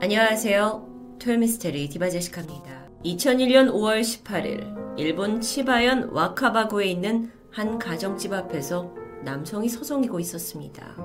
[0.00, 1.16] 안녕하세요.
[1.20, 2.88] 토요미스테리 디바제시카입니다.
[3.04, 10.96] 2001년 5월 18일 일본 치바현 와카바구에 있는 한 가정집 앞에서 남성이 서성이고 있었습니다.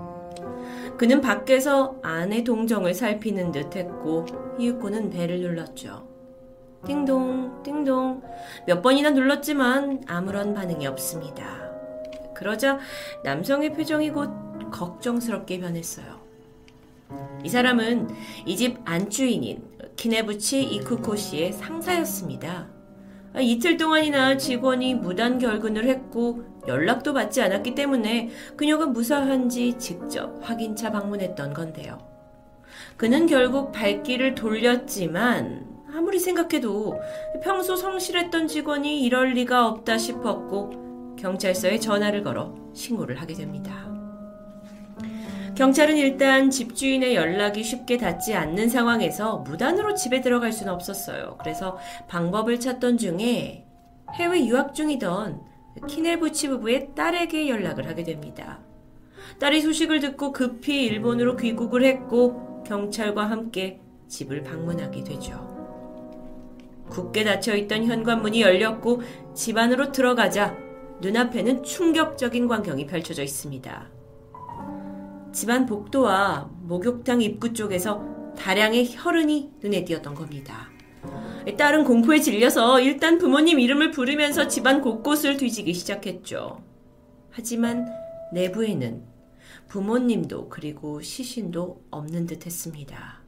[0.98, 4.25] 그는 밖에서 아내 동정을 살피는 듯 했고
[4.57, 6.08] 이윽고는 배를 눌렀죠.
[6.86, 8.24] 띵동, 띵동.
[8.66, 11.70] 몇 번이나 눌렀지만 아무런 반응이 없습니다.
[12.36, 12.80] 그러자
[13.24, 14.30] 남성의 표정이 곧
[14.71, 16.19] 걱정스럽게 변했어요.
[17.44, 18.10] 이 사람은
[18.46, 19.63] 이 집 안주인인
[19.95, 22.68] 키네부치 이쿠코 씨의 상사였습니다.
[23.40, 31.54] 이틀 동안이나 직원이 무단 결근을 했고 연락도 받지 않았기 때문에 그녀가 무사한지 직접 확인차 방문했던
[31.54, 31.99] 건데요.
[32.98, 36.99] 그는 결국 발길을 돌렸지만 아무리 생각해도
[37.44, 43.98] 평소 성실했던 직원이 이럴 리가 없다 싶었고 경찰서에 전화를 걸어 신고를 하게 됩니다.
[45.59, 51.35] 경찰은 일단 집주인의 연락이 쉽게 닿지 않는 상황에서 무단으로 집에 들어갈 수는 없었어요.
[51.38, 53.65] 그래서 방법을 찾던 중에
[54.13, 55.41] 해외 유학 중이던
[55.85, 58.62] 키네부치 부부의 딸에게 연락을 하게 됩니다.
[59.41, 65.46] 딸이 소식을 듣고 급히 일본으로 귀국을 했고 경찰과 함께 집을 방문하게 되죠.
[66.90, 69.02] 굳게 닫혀 있던 현관문이 열렸고
[69.35, 70.56] 집 안으로 들어가자
[71.02, 73.99] 눈앞에는 충격적인 광경이 펼쳐져 있습니다.
[75.31, 80.69] 집안 복도와 목욕탕 입구 쪽에서 다량의 혈흔이 눈에 띄었던 겁니다.
[81.58, 86.63] 딸은 공포에 질려서 일단 부모님 이름을 부르면서 집안 곳곳을 뒤지기 시작했죠.
[87.31, 87.88] 하지만
[88.34, 89.03] 내부에는
[89.68, 93.19] 부모님도 그리고 시신도 없는 듯 했습니다.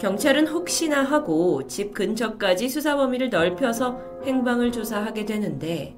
[0.00, 5.96] 경찰은 혹시나 하고 집 근처까지 수사 범위를 넓혀서 행방을 조사하게 되는데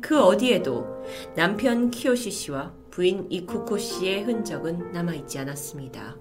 [0.00, 1.04] 그 어디에도
[1.36, 6.14] 남편 키요시 씨와 부인 이쿠코 씨의 흔적은 남아있지 않았습니다.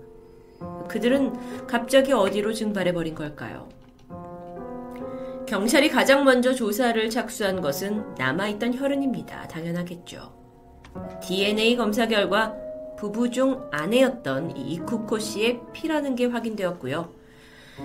[0.87, 3.69] 그들은 갑자기 어디로 증발해버린 걸까요?
[5.47, 9.49] 경찰이 가장 먼저 조사를 착수한 것은 남아있던 혈흔입니다.
[9.49, 10.33] 당연하겠죠.
[11.21, 12.55] DNA 검사 결과
[12.97, 17.13] 부부 중 아내였던 이쿠코 씨의 피라는 게 확인되었고요.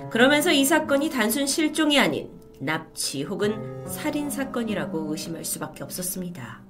[0.09, 6.68] 그러면서 이 사건이 단순 실종이 아닌 납치 혹은 살인 사건이라고 의심할 수밖에 없었습니다.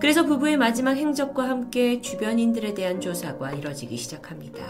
[0.00, 4.64] 그래서 부부의 마지막 행적과 함께 주변인들에 대한 조사가 이뤄지기 시작합니다.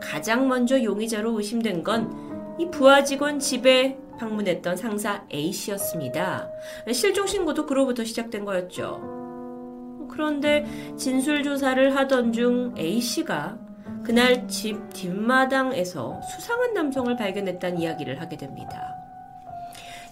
[0.00, 6.48] 가장 먼저 용의자로 의심된 건 이 부하 직원 집에 방문했던 상사 A씨였습니다.
[6.92, 10.06] 실종 신고도 그로부터 시작된 거였죠.
[10.08, 10.64] 그런데
[10.96, 13.58] 진술 조사를 하던 중 A씨가
[14.04, 18.93] 그날 집 뒷마당에서 수상한 남성을 발견했다는 이야기를 하게 됩니다.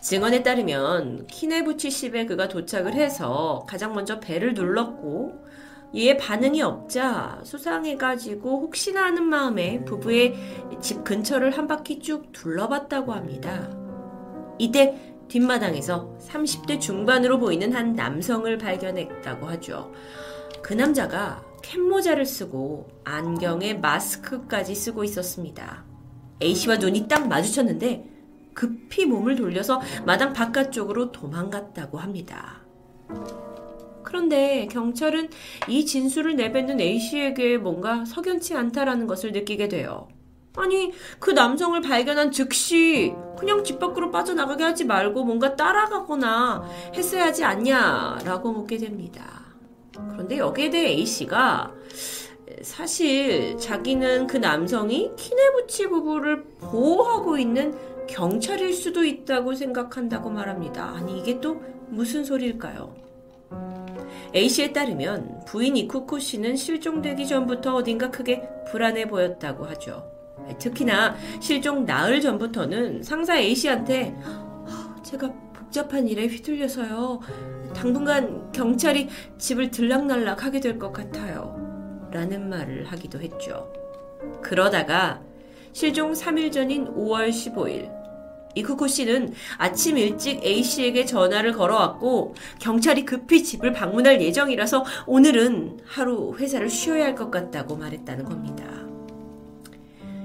[0.02, 5.32] 증언에 따르면 키네부치 집에 그가 도착을 해서 가장 먼저 배를 눌렀고
[5.92, 10.34] 이에 반응이 없자 수상해가지고 혹시나 하는 마음에 부부의
[10.80, 13.70] 집 근처를 한 바퀴 쭉 둘러봤다고 합니다.
[14.58, 19.92] 이때 뒷마당에서 30대 중반으로 보이는 한 남성을 발견했다고 하죠.
[20.62, 25.84] 그 남자가 캡모자를 쓰고 안경에 마스크까지 쓰고 있었습니다.
[26.42, 28.11] A씨와 눈이 딱 마주쳤는데
[28.54, 32.60] 급히 몸을 돌려서 마당 바깥쪽으로 도망갔다고 합니다.
[34.02, 35.30] 그런데 경찰은
[35.68, 40.08] 이 진술을 내뱉는 A씨에게 뭔가 석연치 않다라는 것을 느끼게 돼요.
[40.56, 46.64] 아니, 그 남성을 발견한 즉시 그냥 집 밖으로 빠져나가게 하지 말고 뭔가 따라가거나
[46.94, 49.46] 했어야 하지 않냐라고 묻게 됩니다.
[50.10, 51.72] 그런데 여기에 대해 A씨가
[52.60, 57.74] 사실 자기는 그 남성이 키네부치 부부를 보호하고 있는
[58.08, 60.84] 경찰일 수도 있다고 생각한다고 말합니다.
[60.84, 62.94] 아니, 이게 또 무슨 소리일까요?
[64.34, 70.10] A씨에 따르면 부인 이쿠코 씨는 실종되기 전부터 어딘가 크게 불안해 보였다고 하죠.
[70.58, 74.16] 특히나 실종 나흘 전부터는 상사 A씨한테
[75.04, 77.20] 제가 복잡한 일에 휘둘려서요.
[77.74, 79.08] 당분간 경찰이
[79.38, 81.58] 집을 들락날락 하게 될 것 같아요.
[82.10, 83.70] 라는 말을 하기도 했죠.
[84.42, 85.22] 그러다가
[85.72, 87.90] 실종 3일 전인 5월 15일
[88.54, 96.68] 이쿠코 씨는 아침 일찍 A씨에게 전화를 걸어왔고 경찰이 급히 집을 방문할 예정이라서 오늘은 하루 회사를
[96.68, 98.64] 쉬어야 할 것 같다고 말했다는 겁니다.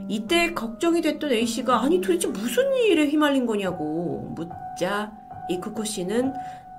[0.09, 5.13] 이때 걱정이 됐던 A씨가 아니 도대체 무슨 일에 휘말린 거냐고 묻자
[5.49, 6.33] 이쿠코 씨는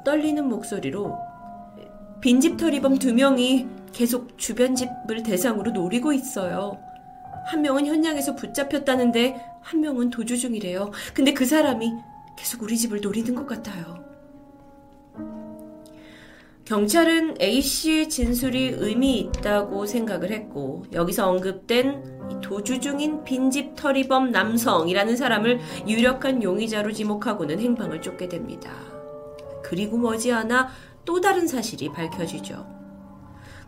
[0.05, 1.17] 떨리는 목소리로
[2.21, 6.79] 빈집 털이범 두 명이 계속 주변 집을 대상으로 노리고 있어요.
[7.49, 10.91] 한 명은 현장에서 붙잡혔다는데 한 명은 도주 중이래요.
[11.15, 11.95] 근데 그 사람이
[12.37, 14.07] 계속 우리 집을 노리는 것 같아요.
[16.67, 25.61] 경찰은 A씨의 진술이 의미 있다고 생각을 했고 여기서 언급된 도주 중인 빈집 터리범 남성이라는 사람을
[25.87, 28.71] 유력한 용의자로 지목하고는 행방을 쫓게 됩니다.
[29.63, 30.69] 그리고 머지않아
[31.07, 32.67] 또 다른 사실이 밝혀지죠.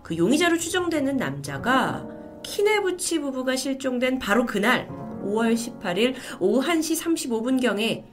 [0.03, 4.89] 그 용의자로 추정되는 남자가 키네부치 부부가 실종된 바로 그날
[5.25, 8.05] 5월 18일 오후 1시 35분경에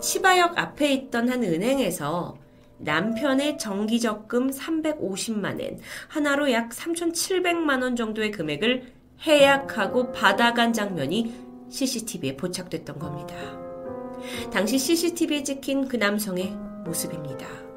[0.00, 2.36] 치바역 앞에 있던 한 은행에서
[2.78, 5.78] 남편의 정기적금 350만엔,
[6.08, 8.92] 하나로 약 3,700만원 정도의 금액을
[9.22, 11.34] 해약하고 받아간 장면이
[11.70, 13.34] CCTV에 포착됐던 겁니다.
[14.52, 17.67] 당시 CCTV에 찍힌 그 남성의 모습입니다.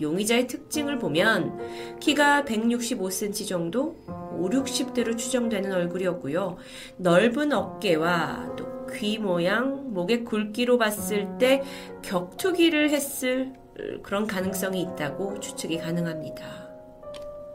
[0.00, 6.56] 용의자의 특징을 보면 키가 165cm 정도, 5, 60대로 추정되는 얼굴이었고요.
[6.98, 11.62] 넓은 어깨와 또 귀 모양, 목의 굵기로 봤을 때
[12.02, 13.52] 격투기를 했을
[14.02, 16.68] 그런 가능성이 있다고 추측이 가능합니다.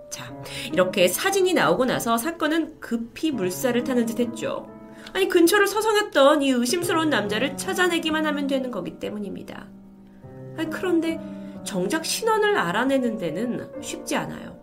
[0.09, 0.33] 자,
[0.71, 4.69] 이렇게 사진이 나오고 나서 사건은 급히 물살을 타는 듯 했죠.
[5.11, 9.67] 아니, 근처를 서성였던 이 의심스러운 남자를 찾아내기만 하면 되는 거기 때문입니다.
[10.57, 11.19] 아니, 그런데
[11.63, 14.57] 정작 신원을 알아내는 데는 쉽지 않아요.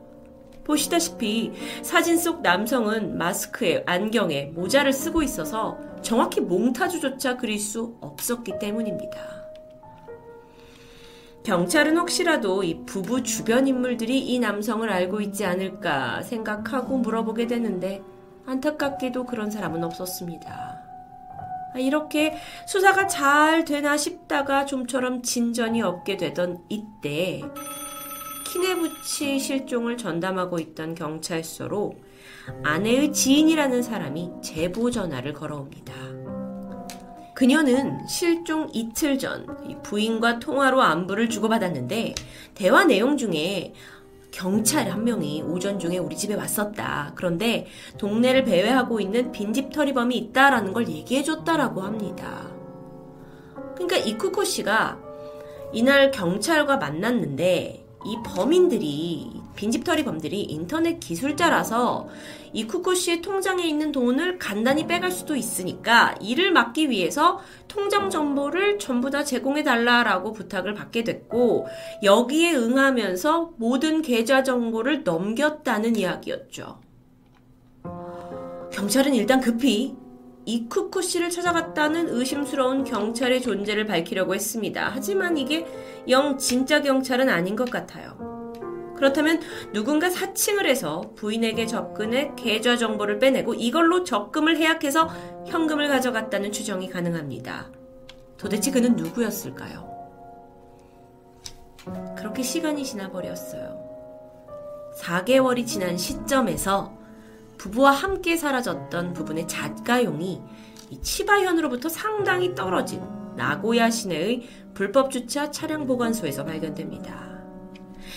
[0.64, 1.52] 보시다시피
[1.82, 9.40] 사진 속 남성은 마스크에 안경에 모자를 쓰고 있어서 정확히 몽타주조차 그릴 수 없었기 때문입니다.
[11.42, 18.02] 경찰은 혹시라도 이 부부 주변 인물들이 이 남성을 알고 있지 않을까 생각하고 물어보게 되는데
[18.46, 20.69] 안타깝게도 그런 사람은 없었습니다.
[21.74, 22.36] 아, 이렇게
[22.66, 27.42] 수사가 잘 되나 싶다가 좀처럼 진전이 없게 되던 이때
[28.46, 31.94] 키네부치 실종을 전담하고 있던 경찰서로
[32.64, 35.94] 아내의 지인이라는 사람이 제보 전화를 걸어옵니다.
[37.34, 39.46] 그녀는 실종 이틀 전
[39.82, 42.14] 부인과 통화로 안부를 주고받았는데
[42.54, 43.72] 대화 내용 중에
[44.30, 47.12] 경찰 한 명이 오전 중에 우리 집에 왔었다.
[47.14, 47.66] 그런데
[47.98, 52.48] 동네를 배회하고 있는 빈집 털이범이 있다라는 걸 얘기해줬다라고 합니다.
[53.74, 54.98] 그러니까 이쿠코 씨가
[55.72, 62.08] 이날 경찰과 만났는데 이 범인들이 빈집털이 범들이 인터넷 기술자라서
[62.52, 69.10] 이쿠코 씨의 통장에 있는 돈을 간단히 빼갈 수도 있으니까 이를 막기 위해서 통장 정보를 전부
[69.10, 71.68] 다 제공해 달라라고 부탁을 받게 됐고
[72.02, 76.80] 여기에 응하면서 모든 계좌 정보를 넘겼다는 이야기였죠.
[78.72, 79.94] 경찰은 일단 급히
[80.46, 84.90] 이쿠코 씨를 찾아갔다는 의심스러운 경찰의 존재를 밝히려고 했습니다.
[84.92, 85.66] 하지만 이게
[86.08, 88.39] 영 진짜 경찰은 아닌 것 같아요.
[89.00, 89.40] 그렇다면
[89.72, 95.08] 누군가 사칭을 해서 부인에게 접근해 계좌 정보를 빼내고 이걸로 적금을 해약해서
[95.46, 97.70] 현금을 가져갔다는 추정이 가능합니다.
[98.36, 99.88] 도대체 그는 누구였을까요?
[102.18, 103.80] 그렇게 시간이 지나버렸어요.
[104.98, 106.92] 4개월이 지난 시점에서
[107.56, 110.42] 부부와 함께 사라졌던 부분의 잣가용이
[111.00, 113.02] 치바현으로부터 상당히 떨어진
[113.34, 117.29] 나고야 시내의 불법 주차 차량 보관소에서 발견됩니다.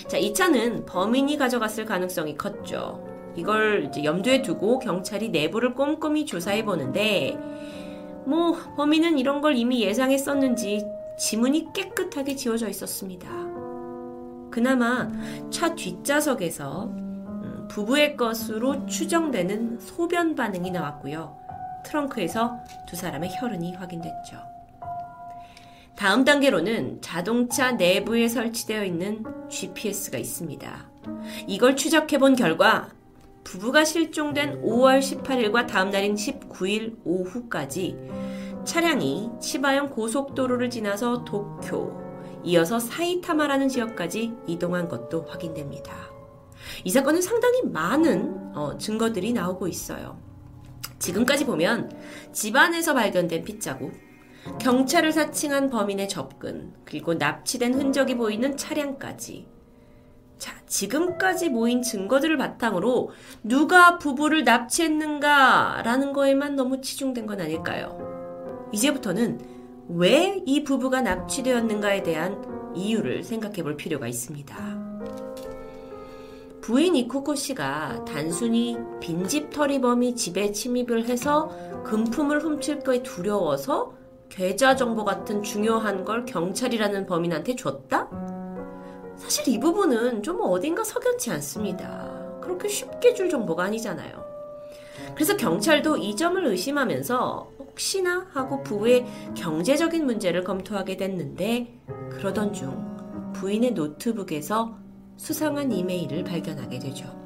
[0.07, 3.03] 자, 이 차는 범인이 가져갔을 가능성이 컸죠.
[3.35, 7.37] 이걸 이제 염두에 두고 경찰이 내부를 꼼꼼히 조사해 보는데,
[8.25, 10.85] 뭐, 범인은 이런 걸 이미 예상했었는지
[11.17, 13.29] 지문이 깨끗하게 지워져 있었습니다.
[14.51, 15.11] 그나마
[15.49, 21.35] 차 뒷좌석에서 음, 부부의 것으로 추정되는 소변 반응이 나왔고요.
[21.85, 24.52] 트렁크에서 두 사람의 혈흔이 확인됐죠.
[25.97, 30.91] 다음 단계로는 자동차 내부에 설치되어 있는 GPS가 있습니다.
[31.47, 32.89] 이걸 추적해 본 결과
[33.43, 37.97] 부부가 실종된 5월 18일과 다음 날인 19일 오후까지
[38.65, 42.01] 차량이 치바현 고속도로를 지나서 도쿄,
[42.43, 45.93] 이어서 사이타마라는 지역까지 이동한 것도 확인됩니다.
[46.83, 50.17] 이 사건은 상당히 많은 어, 증거들이 나오고 있어요.
[50.99, 51.91] 지금까지 보면
[52.31, 53.93] 집안에서 발견된 핏자국,
[54.59, 59.47] 경찰을 사칭한 범인의 접근, 그리고 납치된 흔적이 보이는 차량까지.
[60.37, 63.11] 자, 지금까지 모인 증거들을 바탕으로
[63.43, 68.67] 누가 부부를 납치했는가라는 거에만 너무 치중된 건 아닐까요?
[68.73, 69.39] 이제부터는
[69.89, 74.83] 왜 이 부부가 납치되었는가에 대한 이유를 생각해 볼 필요가 있습니다.
[76.61, 81.49] 부인 이쿠코 씨가 단순히 빈집 터리범이 집에 침입을 해서
[81.83, 83.93] 금품을 훔칠 거에 두려워서
[84.33, 88.09] 계좌 정보 같은 중요한 걸 경찰이라는 범인한테 줬다?
[89.15, 92.39] 사실 이 부분은 좀 어딘가 석연치 않습니다.
[92.41, 94.25] 그렇게 쉽게 줄 정보가 아니잖아요.
[95.13, 103.73] 그래서 경찰도 이 점을 의심하면서 혹시나 하고 부부의 경제적인 문제를 검토하게 됐는데 그러던 중 부인의
[103.73, 104.75] 노트북에서
[105.15, 107.22] 수상한 이메일을 발견하게 되죠.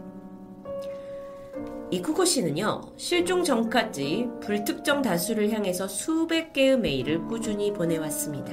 [1.90, 8.52] 이쿠코 씨는요, 실종 전까지 불특정 다수를 향해서 수백 개의 메일을 꾸준히 보내왔습니다.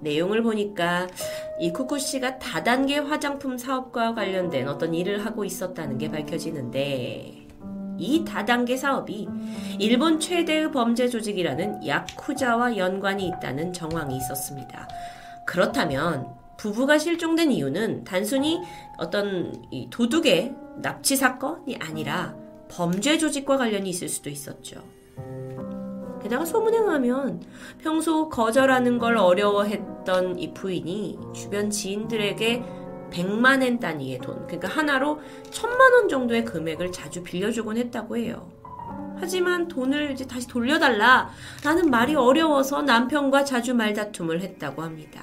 [0.00, 1.08] 내용을 보니까
[1.58, 7.48] 이쿠코 씨가 다단계 화장품 사업과 관련된 어떤 일을 하고 있었다는 게 밝혀지는데,
[7.98, 9.28] 이 다단계 사업이
[9.80, 14.88] 일본 최대의 범죄 조직이라는 야쿠자와 연관이 있다는 정황이 있었습니다.
[15.46, 16.28] 그렇다면
[16.58, 18.60] 부부가 실종된 이유는 단순히
[18.98, 19.52] 어떤
[19.90, 22.34] 도둑의 납치 사건이 아니라
[22.68, 24.82] 범죄 조직과 관련이 있을 수도 있었죠.
[26.22, 27.42] 게다가 소문에 의하면
[27.82, 32.64] 평소 거절하는 걸 어려워했던 이 부인이 주변 지인들에게
[33.10, 38.50] 100만 엔 단위의 돈, 그러니까 하나로 천만 원 정도의 금액을 자주 빌려주곤 했다고 해요.
[39.16, 41.30] 하지만 돈을 이제 다시 돌려달라
[41.62, 45.22] 라는 말이 어려워서 남편과 자주 말다툼을 했다고 합니다.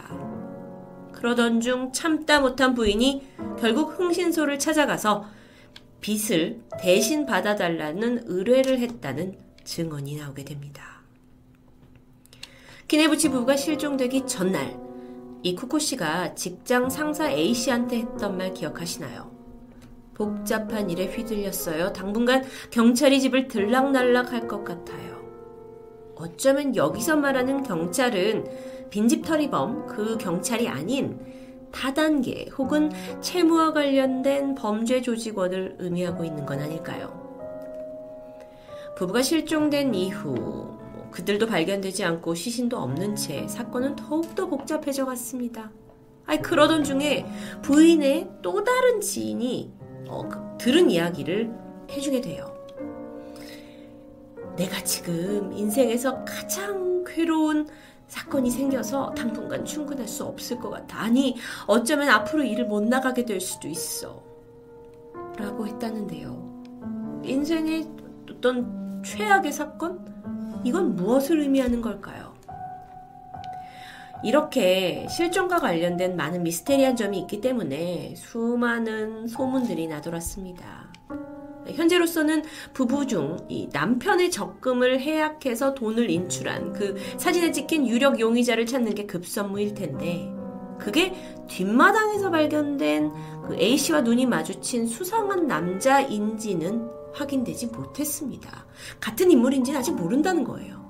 [1.11, 3.27] 그러던 중 참다 못한 부인이
[3.59, 5.25] 결국 흥신소를 찾아가서
[6.01, 11.01] 빚을 대신 받아달라는 의뢰를 했다는 증언이 나오게 됩니다.
[12.87, 14.77] 키네부치 부부가 실종되기 전날
[15.43, 19.31] 이 쿠코 씨가 직장 상사 A 씨한테 했던 말 기억하시나요?
[20.13, 21.93] 복잡한 일에 휘둘렸어요.
[21.93, 25.21] 당분간 경찰이 집을 들락날락 할 것 같아요.
[26.15, 31.17] 어쩌면 여기서 말하는 경찰은 빈집 털이범 그 경찰이 아닌
[31.71, 37.19] 다단계 혹은 채무와 관련된 범죄 조직원을 의미하고 있는 건 아닐까요?
[38.97, 40.77] 부부가 실종된 이후
[41.11, 45.71] 그들도 발견되지 않고 시신도 없는 채 사건은 더욱더 복잡해져 갔습니다.
[46.25, 47.25] 아니, 그러던 중에
[47.61, 49.71] 부인의 또 다른 지인이
[50.07, 51.51] 어, 그, 들은 이야기를
[51.91, 52.55] 해주게 돼요.
[54.55, 57.67] 내가 지금 인생에서 가장 괴로운
[58.11, 60.99] 사건이 생겨서 당분간 충분할 수 없을 것 같아.
[60.99, 64.21] 아니, 어쩌면 앞으로 일을 못 나가게 될 수도 있어.
[65.37, 67.21] 라고 했다는데요.
[67.23, 67.89] 인생의
[68.29, 70.61] 어떤 최악의 사건?
[70.65, 72.33] 이건 무엇을 의미하는 걸까요?
[74.25, 80.91] 이렇게 실종과 관련된 많은 미스테리한 점이 있기 때문에 수많은 소문들이 나돌았습니다.
[81.67, 83.37] 현재로서는 부부 중
[83.71, 90.31] 남편의 적금을 해약해서 돈을 인출한 그 사진에 찍힌 유력 용의자를 찾는 게 급선무일 텐데
[90.79, 91.13] 그게
[91.47, 93.11] 뒷마당에서 발견된
[93.47, 98.65] 그 A씨와 눈이 마주친 수상한 남자인지는 확인되지 못했습니다.
[98.99, 100.81] 같은 인물인지는 아직 모른다는 거예요.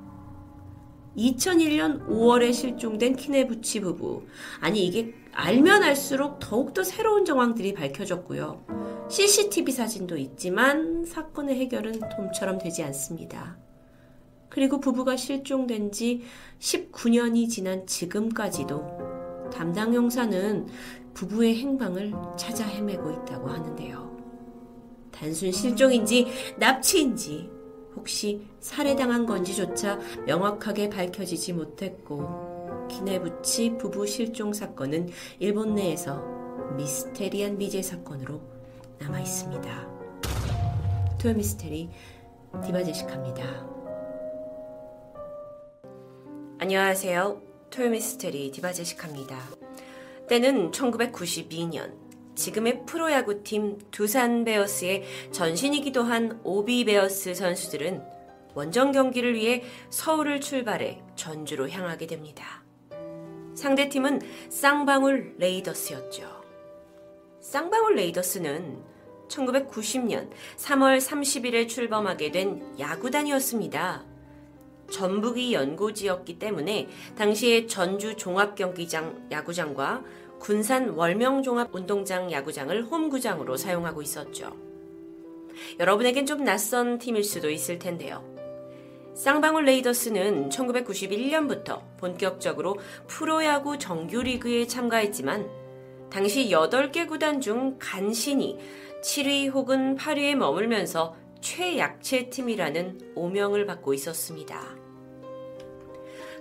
[1.17, 4.23] 2001년 5월에 실종된 키네부치 부부.
[4.61, 9.07] 아니, 이게 알면 알수록 더욱더 새로운 정황들이 밝혀졌고요.
[9.09, 13.57] CCTV 사진도 있지만 사건의 해결은 돔처럼 되지 않습니다.
[14.49, 16.23] 그리고 부부가 실종된 지
[16.59, 20.67] 19년이 지난 지금까지도 담당 형사는
[21.13, 24.11] 부부의 행방을 찾아 헤매고 있다고 하는데요.
[25.11, 27.49] 단순 실종인지 납치인지
[27.95, 32.60] 혹시 살해당한 건지조차 명확하게 밝혀지지 못했고
[32.91, 36.21] 기네부치 부부 실종 사건은 일본 내에서
[36.75, 38.41] 미스테리한 미제 사건으로
[38.99, 39.87] 남아 있습니다.
[41.19, 41.89] 토요 미스테리
[42.63, 43.43] 디바제시카입니다.
[46.59, 47.41] 안녕하세요.
[47.69, 49.39] 토요 미스테리 디바제시카입니다.
[50.27, 51.93] 때는 1992년
[52.35, 58.01] 지금의 프로야구팀 두산 베어스의 전신이기도 한 OB 베어스 선수들은
[58.53, 62.60] 원정 경기를 위해 서울을 출발해 전주로 향하게 됩니다.
[63.61, 66.23] 상대팀은 쌍방울 레이더스였죠.
[67.41, 68.81] 쌍방울 레이더스는
[69.27, 74.03] 1990년 3월 30일에 출범하게 된 야구단이었습니다.
[74.89, 80.03] 전북이 연고지였기 때문에 당시에 전주 종합경기장 야구장과
[80.39, 84.57] 군산 월명종합운동장 야구장을 홈구장으로 사용하고 있었죠.
[85.79, 88.30] 여러분에겐 좀 낯선 팀일 수도 있을 텐데요.
[89.13, 92.77] 쌍방울 레이더스는 1991년부터 본격적으로
[93.07, 95.49] 프로야구 정규리그에 참가했지만
[96.09, 98.57] 당시 8개 구단 중 간신히
[99.03, 104.81] 7위 혹은 8위에 머물면서 최약체 팀이라는 오명을 받고 있었습니다.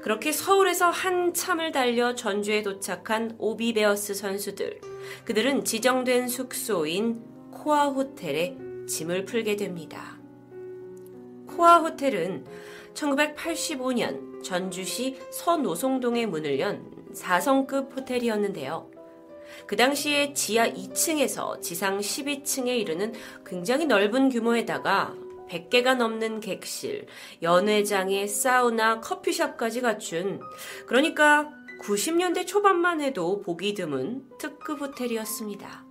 [0.03, 4.81] 그렇게 서울에서 한참을 달려 전주에 도착한 오비베어스 선수들.
[5.25, 8.57] 그들은 지정된 숙소인 코아 호텔에
[8.89, 10.20] 짐을 풀게 됩니다.
[11.61, 12.47] 코아 호텔은
[12.95, 18.91] 1985년 전주시 서노송동에 문을 연 4성급 호텔이었는데요.
[19.67, 23.13] 그 당시에 지하 2층에서 지상 12층에 이르는
[23.45, 25.15] 굉장히 넓은 규모에다가
[25.51, 27.07] 100개가 넘는 객실,
[27.43, 30.41] 연회장에 사우나, 커피숍까지 갖춘
[30.87, 31.51] 그러니까
[31.83, 35.90] 90년대 초반만 해도 보기 드문 특급 호텔이었습니다.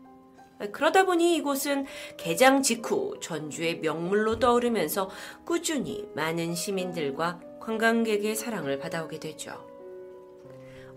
[0.72, 1.86] 그러다 보니 이곳은
[2.18, 5.10] 개장 직후 전주의 명물로 떠오르면서
[5.46, 9.70] 꾸준히 많은 시민들과 관광객의 사랑을 받아오게 되죠.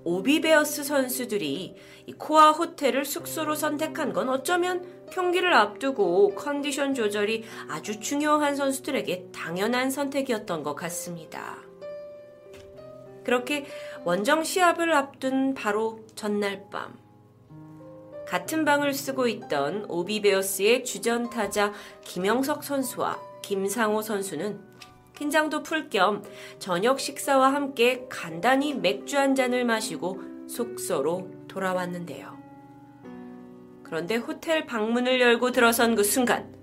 [0.04, 1.76] 오비베어스 선수들이
[2.18, 10.64] 코아 호텔을 숙소로 선택한 건 어쩌면 경기를 앞두고 컨디션 조절이 아주 중요한 선수들에게 당연한 선택이었던
[10.64, 11.58] 것 같습니다.
[13.22, 13.66] 그렇게
[14.04, 17.01] 원정 시합을 앞둔 바로 전날 밤.
[18.32, 21.70] 같은 방을 쓰고 있던 오비베어스의 주전 타자
[22.00, 24.58] 김영석 선수와 김상호 선수는
[25.14, 26.24] 긴장도 풀 겸
[26.58, 32.38] 저녁 식사와 함께 간단히 맥주 한 잔을 마시고 숙소로 돌아왔는데요.
[33.82, 36.54] 그런데 호텔 방문을 열고 들어선 그 순간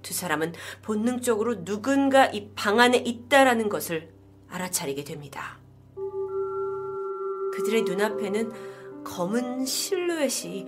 [0.00, 4.08] 두 사람은 본능적으로 누군가 이 방 안에 있다라는 것을
[4.48, 5.58] 알아차리게 됩니다.
[7.52, 10.66] 그들의 눈앞에는 검은 실루엣이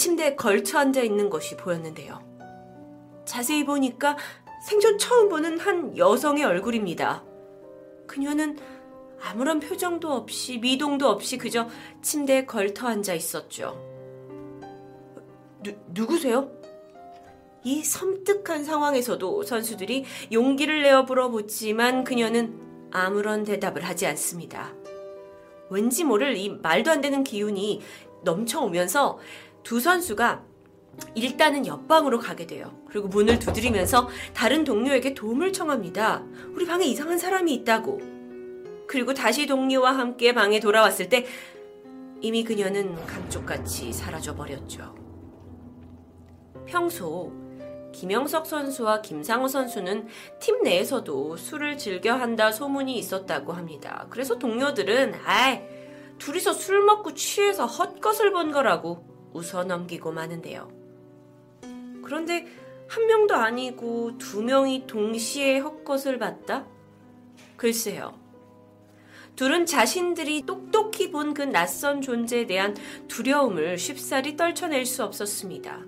[0.00, 2.18] 침대에 걸쳐 앉아 있는 것이 보였는데요.
[3.26, 4.16] 자세히 보니까
[4.66, 7.22] 생전 처음 보는 한 여성의 얼굴입니다.
[8.06, 8.58] 그녀는
[9.20, 11.68] 아무런 표정도 없이 미동도 없이 그저
[12.00, 13.76] 침대에 걸터 앉아 있었죠.
[15.62, 16.50] 누, 누구세요?
[17.62, 22.58] 이 섬뜩한 상황에서도 선수들이 용기를 내어 물어보지만 그녀는
[22.90, 24.72] 아무런 대답을 하지 않습니다.
[25.68, 27.82] 왠지 모를 이 말도 안 되는 기운이
[28.24, 29.18] 넘쳐오면서
[29.62, 30.44] 두 선수가
[31.14, 32.72] 일단은 옆방으로 가게 돼요.
[32.88, 36.24] 그리고 문을 두드리면서 다른 동료에게 도움을 청합니다.
[36.54, 38.00] 우리 방에 이상한 사람이 있다고.
[38.86, 41.26] 그리고 다시 동료와 함께 방에 돌아왔을 때
[42.20, 44.94] 이미 그녀는 감쪽같이 사라져 버렸죠.
[46.66, 47.32] 평소
[47.92, 50.06] 김영석 선수와 김상우 선수는
[50.38, 54.06] 팀 내에서도 술을 즐겨 한다 소문이 있었다고 합니다.
[54.10, 55.62] 그래서 동료들은 아이
[56.18, 60.70] 둘이서 술 먹고 취해서 헛것을 본 거라고 웃어 넘기고 마는데요.
[62.02, 62.46] 그런데
[62.88, 66.66] 한 명도 아니고 두 명이 동시에 헛것을 봤다?
[67.56, 68.18] 글쎄요.
[69.36, 72.76] 둘은 자신들이 똑똑히 본 그 낯선 존재에 대한
[73.08, 75.80] 두려움을 쉽사리 떨쳐낼 수 없었습니다.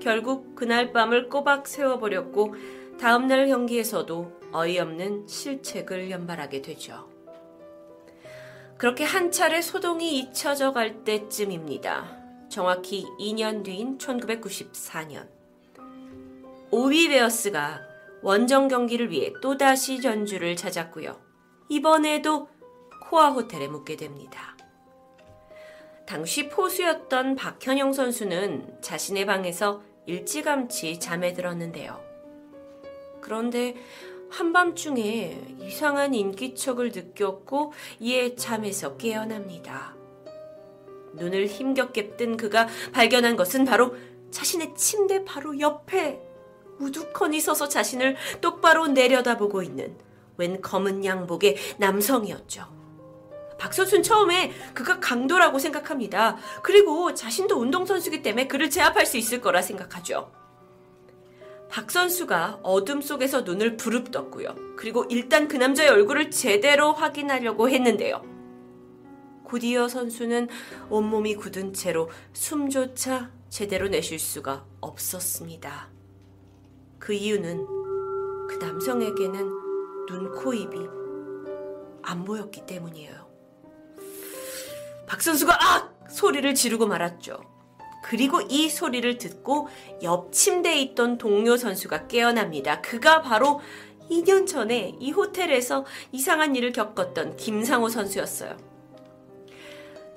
[0.00, 2.54] 결국 그날 밤을 꼬박 세워버렸고
[2.98, 7.08] 다음날 경기에서도 어이없는 실책을 연발하게 되죠.
[8.78, 12.19] 그렇게 한 차례 소동이 잊혀져 갈 때쯤입니다.
[12.50, 15.28] 정확히 2년 뒤인 1994년.
[16.72, 17.80] 오비 베어스가
[18.22, 21.18] 원정 경기를 위해 또다시 전주를 찾았고요.
[21.68, 22.48] 이번에도
[23.08, 24.56] 코아 호텔에 묵게 됩니다.
[26.06, 32.02] 당시 포수였던 박현영 선수는 자신의 방에서 일찌감치 잠에 들었는데요.
[33.20, 33.76] 그런데
[34.28, 39.99] 한밤중에 이상한 인기척을 느꼈고 이에 잠에서 깨어납니다.
[41.14, 43.96] 눈을 힘겹게 뜬 그가 발견한 것은 바로
[44.30, 46.20] 자신의 침대 바로 옆에
[46.78, 49.96] 우두커니 서서 자신을 똑바로 내려다보고 있는
[50.36, 52.80] 웬 검은 양복의 남성이었죠.
[53.58, 56.38] 박선수는 처음에 그가 강도라고 생각합니다.
[56.62, 60.32] 그리고 자신도 운동선수기 때문에 그를 제압할 수 있을 거라 생각하죠.
[61.68, 64.56] 박 선수가 어둠 속에서 눈을 부릅떴고요.
[64.76, 68.39] 그리고 일단 그 남자의 얼굴을 제대로 확인하려고 했는데요.
[69.50, 70.48] 곧이어 선수는
[70.90, 75.88] 온몸이 굳은 채로 숨조차 제대로 내쉴 수가 없었습니다.
[77.00, 77.66] 그 이유는
[78.48, 79.50] 그 남성에게는
[80.06, 80.78] 눈, 코, 입이
[82.02, 83.28] 안 보였기 때문이에요.
[85.08, 85.90] 박 선수가 아!
[86.08, 87.40] 소리를 지르고 말았죠.
[88.04, 89.68] 그리고 이 소리를 듣고
[90.02, 92.80] 옆 침대에 있던 동료 선수가 깨어납니다.
[92.80, 93.60] 그가 바로
[94.10, 98.69] 2년 전에 이 호텔에서 이상한 일을 겪었던 김상호 선수였어요.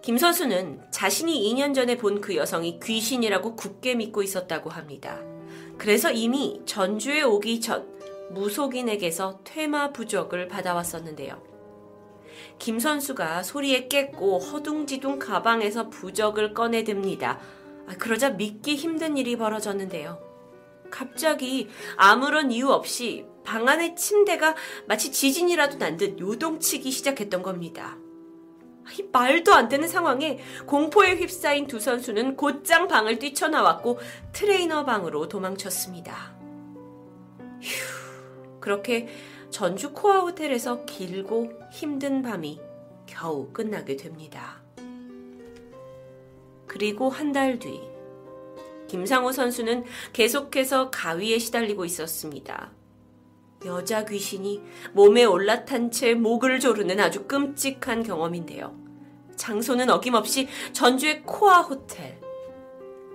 [0.03, 5.19] 김 선수는 자신이 2년 전에 본 그 여성이 귀신이라고 굳게 믿고 있었다고 합니다.
[5.77, 7.87] 그래서 이미 전주에 오기 전
[8.31, 11.41] 무속인에게서 퇴마 부적을 받아왔었는데요.
[12.59, 17.39] 김 선수가 소리에 깼고 허둥지둥 가방에서 부적을 꺼내듭니다.
[17.87, 20.19] 아, 그러자 믿기 힘든 일이 벌어졌는데요.
[20.91, 24.55] 갑자기 아무런 이유 없이 방 안의 침대가
[24.87, 27.97] 마치 지진이라도 난 듯 요동치기 시작했던 겁니다.
[28.97, 33.99] 이 말도 안 되는 상황에 공포에 휩싸인 두 선수는 곧장 방을 뛰쳐나왔고
[34.33, 36.35] 트레이너 방으로 도망쳤습니다.
[37.61, 39.07] 휴, 그렇게
[39.49, 42.59] 전주 코아 호텔에서 길고 힘든 밤이
[43.05, 44.61] 겨우 끝나게 됩니다.
[46.67, 47.79] 그리고 한 달 뒤,
[48.87, 52.71] 김상호 선수는 계속해서 가위에 시달리고 있었습니다.
[53.65, 54.61] 여자 귀신이
[54.93, 58.77] 몸에 올라탄 채 목을 조르는 아주 끔찍한 경험인데요.
[59.35, 62.19] 장소는 어김없이 전주의 코아 호텔.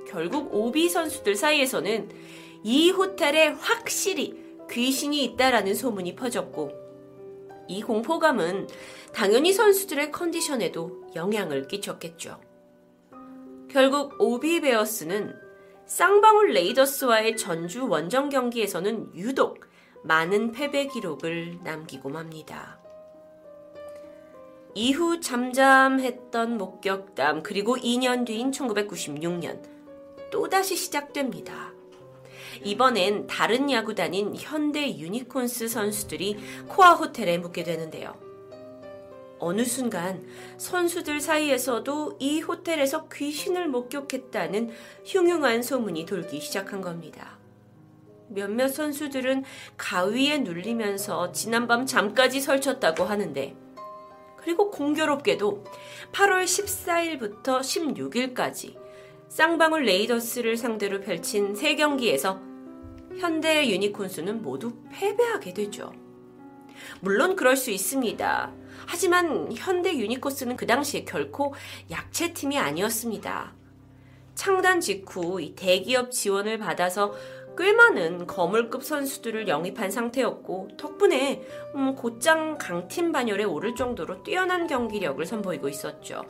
[0.08, 2.08] 결국 오비 선수들 사이에서는
[2.64, 4.34] 이 호텔에 확실히
[4.70, 6.72] 귀신이 있다라는 소문이 퍼졌고
[7.68, 8.68] 이 공포감은
[9.12, 12.40] 당연히 선수들의 컨디션에도 영향을 끼쳤겠죠.
[13.70, 15.34] 결국 오비 베어스는
[15.87, 19.67] 쌍방울 레이더스와의 전주 원정 경기에서는 유독
[20.02, 22.78] 많은 패배 기록을 남기고 맙니다.
[24.74, 29.62] 이후 잠잠했던 목격담 그리고 2년 뒤인 1996년
[30.30, 31.72] 또다시 시작됩니다.
[32.64, 36.37] 이번엔 다른 야구단인 현대 유니콘스 선수들이
[36.68, 38.14] 코아 호텔에 묵게 되는데요.
[39.40, 44.70] 어느 순간 선수들 사이에서도 이 호텔에서 귀신을 목격했다는
[45.04, 47.38] 흉흉한 소문이 돌기 시작한 겁니다.
[48.28, 49.44] 몇몇 선수들은
[49.76, 53.56] 가위에 눌리면서 지난밤 잠까지 설쳤다고 하는데,
[54.36, 55.64] 그리고 공교롭게도
[56.12, 58.76] 8월 14일부터 16일까지
[59.28, 62.40] 쌍방울 레이더스를 상대로 펼친 3경기에서
[63.18, 65.92] 현대 유니콘스는 모두 패배하게 되죠.
[67.00, 68.52] 물론 그럴 수 있습니다.
[68.86, 71.52] 하지만 현대 유니코스는 그 당시에 결코
[71.90, 73.54] 약체팀이 아니었습니다.
[74.34, 77.12] 창단 직후 이 대기업 지원을 받아서
[77.59, 81.42] 꽤 많은 거물급 선수들을 영입한 상태였고 덕분에
[81.75, 86.23] 음, 곧장 강팀 반열에 오를 정도로 뛰어난 경기력을 선보이고 있었죠.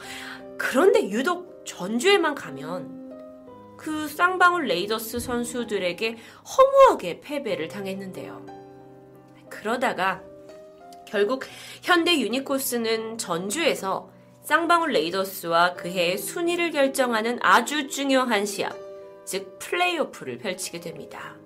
[0.56, 6.16] 그런데 유독 전주에만 가면 그 쌍방울 레이더스 선수들에게
[6.56, 8.46] 허무하게 패배를 당했는데요.
[9.50, 10.22] 그러다가
[11.06, 11.44] 결국
[11.82, 14.10] 현대 유니코스는 전주에서
[14.40, 18.87] 쌍방울 레이더스와 그해의 순위를 결정하는 아주 중요한 시합,
[19.28, 21.36] 즉 플레이오프를 펼치게 됩니다.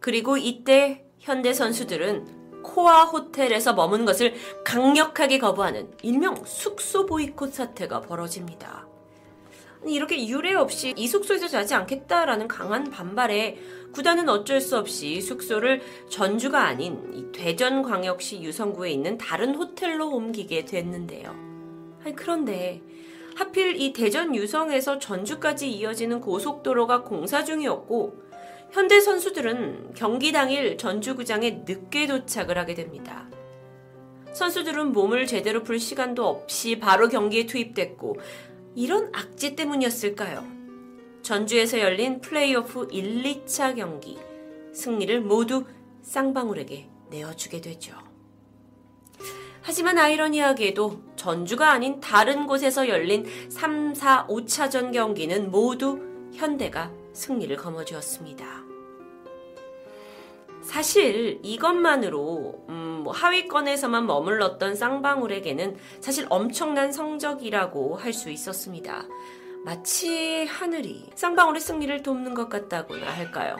[0.00, 8.88] 그리고 이때 현대 선수들은 코아 호텔에서 머문 것을 강력하게 거부하는 일명 숙소 보이콧 사태가 벌어집니다.
[9.84, 13.58] 이렇게 유례 없이 이 숙소에서 자지 않겠다라는 강한 반발에
[13.92, 21.34] 구단은 어쩔 수 없이 숙소를 전주가 아닌 대전광역시 유성구에 있는 다른 호텔로 옮기게 됐는데요.
[22.02, 22.80] 아니, 그런데
[23.36, 28.22] 하필 이 대전 유성에서 전주까지 이어지는 고속도로가 공사 중이었고
[28.70, 33.28] 현대 선수들은 경기 당일 전주구장에 늦게 도착을 하게 됩니다.
[34.32, 38.16] 선수들은 몸을 제대로 풀 시간도 없이 바로 경기에 투입됐고
[38.74, 40.46] 이런 악재 때문이었을까요?
[41.22, 44.18] 전주에서 열린 플레이오프 1, 2차 경기
[44.72, 45.64] 승리를 모두
[46.00, 48.11] 쌍방울에게 내어주게 되죠.
[49.62, 56.00] 하지만 아이러니하게도 전주가 아닌 다른 곳에서 열린 3, 4, 5차전 경기는 모두
[56.34, 58.62] 현대가 승리를 거머쥐었습니다.
[60.62, 69.04] 사실 이것만으로 음, 뭐 하위권에서만 머물렀던 쌍방울에게는 사실 엄청난 성적이라고 할 수 있었습니다.
[69.64, 73.56] 마치 하늘이 쌍방울의 승리를 돕는 것 같다고나 할까요?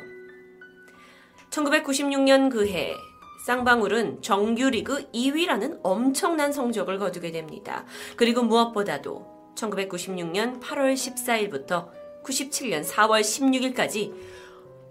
[1.50, 2.94] 1996년 그해
[3.42, 7.84] 쌍방울은 정규리그 2위라는 엄청난 성적을 거두게 됩니다.
[8.16, 9.26] 그리고 무엇보다도
[9.56, 11.88] 1996년 8월 14일부터
[12.22, 14.12] 97년 4월 16일까지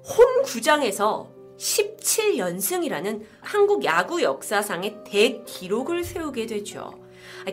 [0.04, 6.92] 홈 구장에서 17연승이라는 한국 야구 역사상의 대기록을 세우게 되죠.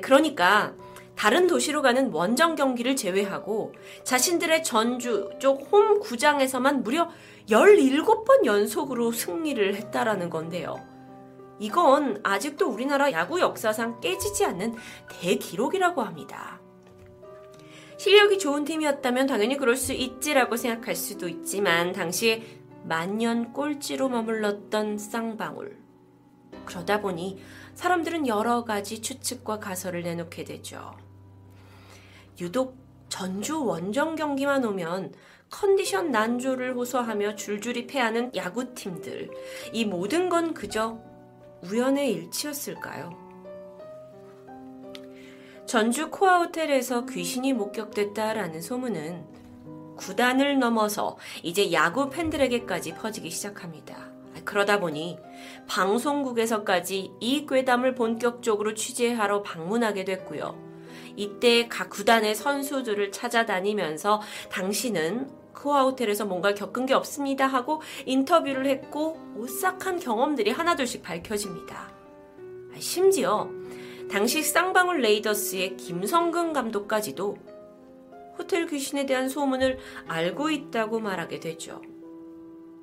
[0.00, 0.74] 그러니까
[1.14, 7.08] 다른 도시로 가는 원정 경기를 제외하고 자신들의 전주 쪽 홈 구장에서만 무려
[7.48, 10.76] 17번 연속으로 승리를 했다라는 건데요.
[11.58, 14.76] 이건 아직도 우리나라 야구 역사상 깨지지 않는
[15.08, 16.60] 대기록이라고 합니다.
[17.96, 22.44] 실력이 좋은 팀이었다면 당연히 그럴 수 있지라고 생각할 수도 있지만 당시에
[22.84, 25.78] 만년 꼴찌로 머물렀던 쌍방울.
[26.64, 27.42] 그러다 보니
[27.74, 30.94] 사람들은 여러 가지 추측과 가설을 내놓게 되죠.
[32.40, 35.14] 유독 전주 원정 경기만 오면
[35.50, 39.30] 컨디션 난조를 호소하며 줄줄이 패하는 야구팀들.
[39.72, 40.98] 이 모든 건 그저
[41.62, 43.28] 우연의 일치였을까요?
[45.66, 49.26] 전주 코아 호텔에서 귀신이 목격됐다라는 소문은
[49.96, 54.10] 구단을 넘어서 이제 야구 팬들에게까지 퍼지기 시작합니다.
[54.44, 55.18] 그러다 보니
[55.66, 60.67] 방송국에서까지 이 괴담을 본격적으로 취재하러 방문하게 됐고요.
[61.18, 69.18] 이때 각 구단의 선수들을 찾아다니면서 당신은 코아 호텔에서 뭔가 겪은 게 없습니다 하고 인터뷰를 했고
[69.36, 71.92] 오싹한 경험들이 하나둘씩 밝혀집니다.
[72.78, 73.50] 심지어
[74.08, 77.36] 당시 쌍방울 레이더스의 김성근 감독까지도
[78.38, 81.82] 호텔 귀신에 대한 소문을 알고 있다고 말하게 되죠.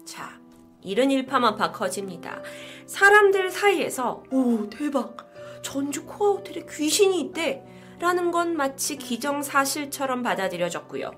[0.04, 0.38] 자,
[0.82, 2.42] 이른 일파만파 커집니다.
[2.86, 5.16] 사람들 사이에서 오 대박
[5.62, 7.64] 전주 코아 호텔에 귀신이 있대
[8.00, 11.12] 라는 건 마치 기정사실처럼 받아들여졌고요.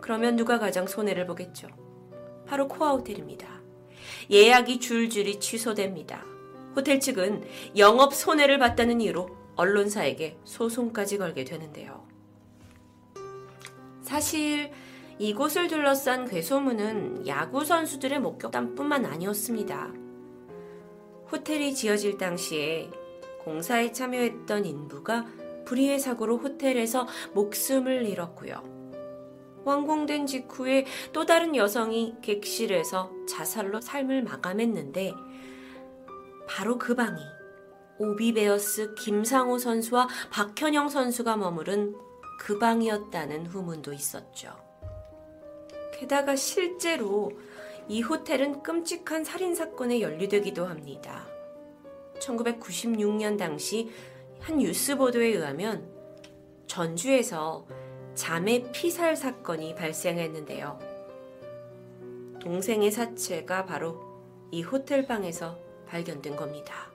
[0.00, 1.68] 그러면 누가 가장 손해를 보겠죠?
[2.46, 3.48] 바로 코아 호텔입니다.
[4.30, 6.24] 예약이 줄줄이 취소됩니다.
[6.74, 7.44] 호텔 측은
[7.76, 12.06] 영업 손해를 봤다는 이유로 언론사에게 소송까지 걸게 되는데요.
[14.02, 14.70] 사실
[15.18, 19.92] 이곳을 둘러싼 괴소문은 야구 선수들의 목격담뿐만 아니었습니다.
[21.30, 22.90] 호텔이 지어질 당시에
[23.44, 25.26] 공사에 참여했던 인부가
[25.64, 28.62] 불의의 사고로 호텔에서 목숨을 잃었고요.
[29.64, 35.14] 완공된 직후에 또 다른 여성이 객실에서 자살로 삶을 마감했는데
[36.48, 37.20] 바로 그 방이
[37.98, 41.94] 오비베어스 김상호 선수와 박현영 선수가 머무른
[42.38, 44.56] 그 방이었다는 후문도 있었죠.
[45.94, 47.30] 게다가 실제로
[47.88, 51.28] 이 호텔은 끔찍한 살인 사건에 연루되기도 합니다.
[52.18, 53.90] 1996년 당시
[54.42, 55.88] 한 뉴스 보도에 의하면
[56.66, 57.64] 전주에서
[58.16, 60.80] 자매 피살 사건이 발생했는데요.
[62.40, 64.00] 동생의 사체가 바로
[64.50, 66.90] 이 호텔방에서 발견된 겁니다.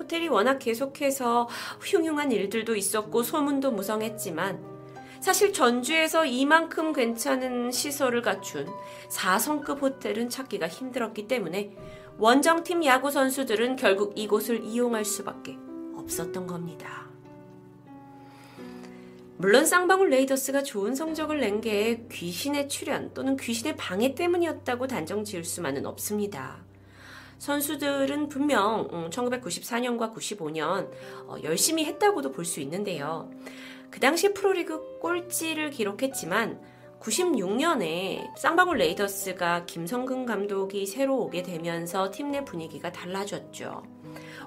[0.00, 1.48] 호텔이 워낙 계속해서
[1.80, 4.76] 흉흉한 일들도 있었고 소문도 무성했지만
[5.20, 8.68] 사실 전주에서 이만큼 괜찮은 시설을 갖춘
[9.10, 11.72] 4성급 호텔은 찾기가 힘들었기 때문에
[12.18, 15.58] 원정팀 야구 선수들은 결국 이곳을 이용할 수밖에
[15.96, 17.06] 없었던 겁니다.
[19.36, 25.44] 물론 쌍방울 레이더스가 좋은 성적을 낸 게 귀신의 출현 또는 귀신의 방해 때문이었다고 단정 지을
[25.44, 26.64] 수만은 없습니다.
[27.38, 30.90] 선수들은 분명 1994년과 음, 95년
[31.26, 33.30] 어, 열심히 했다고도 볼 수 있는데요.
[33.90, 36.58] 그 당시 프로리그 꼴찌를 기록했지만
[37.00, 43.82] 96년에 쌍방울 레이더스가 김성근 감독이 새로 오게 되면서 팀 내 분위기가 달라졌죠.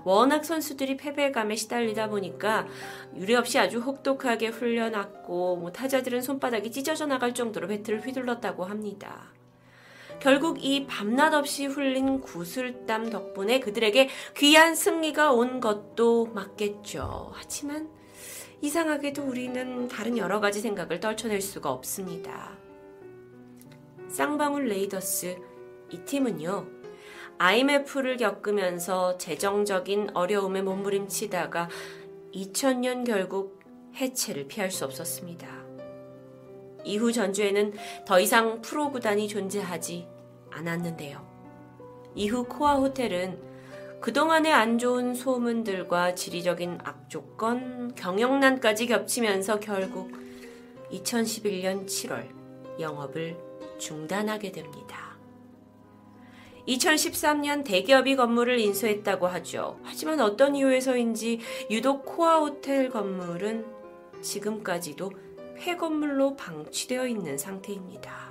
[0.04, 2.68] 워낙 선수들이 패배감에 시달리다 보니까
[3.16, 9.32] 유례 없이 아주 혹독하게 훈련했고 뭐 타자들은 손바닥이 찢어져 나갈 정도로 배트를 휘둘렀다고 합니다.
[10.20, 17.32] 결국 이 밤낮 없이 흘린 구슬땀 덕분에 그들에게 귀한 승리가 온 것도 맞겠죠.
[17.34, 17.90] 하지만
[18.62, 22.58] 이상하게도 우리는 다른 여러 가지 생각을 떨쳐낼 수가 없습니다.
[24.10, 25.38] 쌍방울 레이더스
[25.92, 26.68] 이 팀은요.
[27.38, 31.70] IMF를 겪으면서 재정적인 어려움에 몸부림치다가
[32.34, 33.60] 2000년 결국
[33.96, 35.48] 해체를 피할 수 없었습니다.
[36.84, 37.74] 이후 전주에는
[38.06, 40.06] 더 이상 프로 구단이 존재하지
[40.52, 41.26] 않았는데요.
[42.16, 43.49] 이후 코아 호텔은
[44.02, 50.12] 그동안의 안 좋은 소문들과 지리적인 악조건, 경영난까지 겹치면서 결국
[50.92, 53.38] 2011년 7월 영업을
[53.78, 55.18] 중단하게 됩니다.
[56.68, 59.80] 2013년 대기업이 건물을 인수했다고 하죠.
[59.84, 63.66] 하지만 어떤 이유에서인지 유독 코아 호텔 건물은
[64.22, 65.12] 지금까지도
[65.58, 68.29] 폐건물로 방치되어 있는 상태입니다.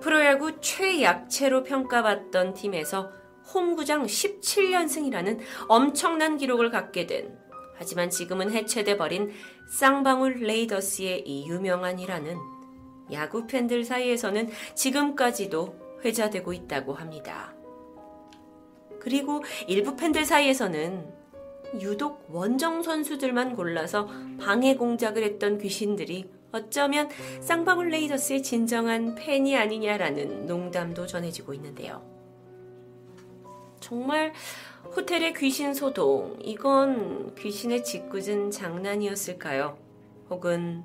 [0.00, 3.10] 프로야구 최약체로 평가받던 팀에서
[3.52, 7.36] 홈구장 17연승이라는 엄청난 기록을 갖게 된
[7.76, 9.32] 하지만 지금은 해체돼 버린
[9.78, 12.36] 쌍방울 레이더스의 이 유명한 이라는
[13.12, 17.54] 야구 팬들 사이에서는 지금까지도 회자되고 있다고 합니다.
[19.00, 21.14] 그리고 일부 팬들 사이에서는
[21.80, 24.08] 유독 원정 선수들만 골라서
[24.40, 27.08] 방해 공작을 했던 귀신들이 어쩌면
[27.40, 32.02] 쌍방울 레이더스의 진정한 팬이 아니냐라는 농담도 전해지고 있는데요.
[33.80, 34.32] 정말
[34.96, 39.78] 호텔의 귀신 소동, 이건 귀신의 짓궂은 장난이었을까요?
[40.30, 40.84] 혹은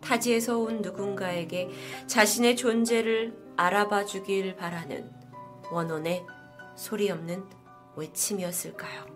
[0.00, 1.70] 타지에서 온 누군가에게
[2.06, 5.10] 자신의 존재를 알아봐 주길 바라는
[5.70, 6.24] 원혼의
[6.74, 7.44] 소리 없는
[7.96, 9.06] 외침이었을까요?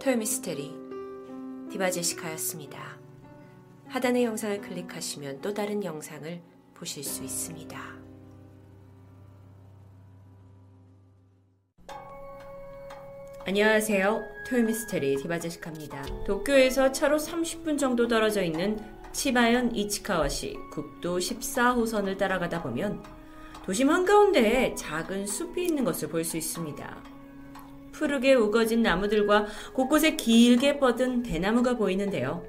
[0.00, 0.74] 토요미스테리
[1.70, 2.91] 디바제시카였습니다.
[3.92, 6.40] 하단의 영상을 클릭하시면 또 다른 영상을
[6.72, 7.78] 보실 수 있습니다.
[13.44, 14.22] 안녕하세요.
[14.48, 16.24] 토요미스테리 디바제시카입니다.
[16.24, 18.78] 도쿄에서 차로 30분 정도 떨어져 있는
[19.12, 23.02] 치바현 이치카와시 국도 14호선을 따라가다 보면
[23.66, 27.02] 도심 한가운데에 작은 숲이 있는 것을 볼 수 있습니다.
[27.92, 32.42] 푸르게 우거진 나무들과 곳곳에 길게 뻗은 대나무가 보이는데요.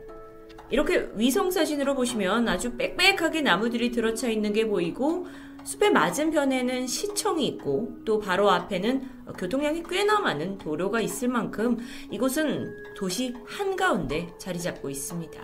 [0.70, 5.28] 이렇게 위성 사진으로 보시면 아주 빽빽하게 나무들이 들어차 있는 게 보이고
[5.64, 11.78] 숲의 맞은편에는 시청이 있고 또 바로 앞에는 교통량이 꽤나 많은 도로가 있을 만큼
[12.12, 15.42] 이곳은 도시 한가운데 자리 잡고 있습니다.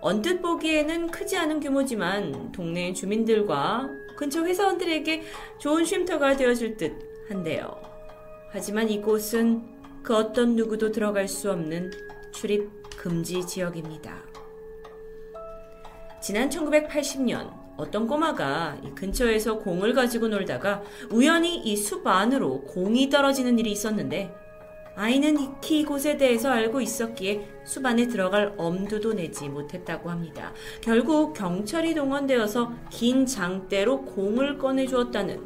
[0.00, 5.22] 언뜻 보기에는 크지 않은 규모지만 동네 주민들과 근처 회사원들에게
[5.58, 7.80] 좋은 쉼터가 되어줄 듯 한데요.
[8.50, 9.62] 하지만 이곳은
[10.02, 11.90] 그 어떤 누구도 들어갈 수 없는
[12.30, 12.70] 출입
[13.06, 14.16] 금지 지역입니다.
[16.20, 23.60] 지난 1980년 어떤 꼬마가 이 근처에서 공을 가지고 놀다가 우연히 이 숲 안으로 공이 떨어지는
[23.60, 24.34] 일이 있었는데
[24.96, 30.52] 아이는 익히 이곳에 대해서 알고 있었기에 숲 안에 들어갈 엄두도 내지 못했다고 합니다.
[30.80, 35.40] 결국 경찰이 동원되어서 긴 장대로 공을 꺼내주었다는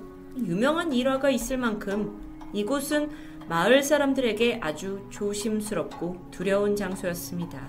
[0.47, 2.19] 유명한 일화가 있을 만큼
[2.55, 3.11] 이곳은
[3.51, 7.61] 마을 사람들에게 아주 조심스럽고 두려운 장소였습니다.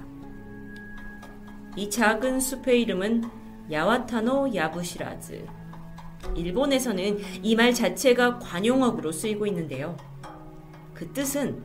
[1.76, 3.24] 이 작은 숲의 이름은
[3.72, 5.44] 야와타노 야부시라즈.
[6.36, 9.98] 일본에서는 이 말 자체가 관용어구로 쓰이고 있는데요.
[10.94, 11.64] 그 뜻은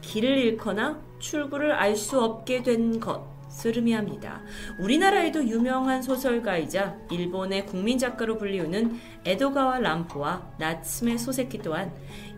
[0.00, 4.42] 길을 잃거나 출구를 알 수 없게 된 것을 의미합니다.
[4.78, 11.92] 우리나라에도 유명한 소설가이자 일본의 국민 작가로 불리우는 에도가와 람포와 나츠메 소세키 또한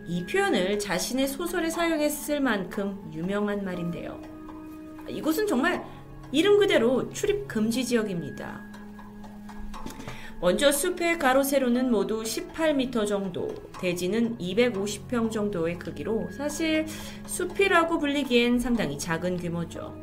[0.09, 4.19] 이 표현을 자신의 소설에 사용했을 만큼 유명한 말인데요.
[5.07, 5.85] 이곳은 정말
[6.31, 8.59] 이름 그대로 출입 금지 지역입니다.
[10.41, 16.87] 먼저 숲의 가로 세로는 모두 18m 정도, 대지는 250평 정도의 크기로 사실
[17.27, 19.95] 숲이라고 불리기엔 상당히 작은 규모죠.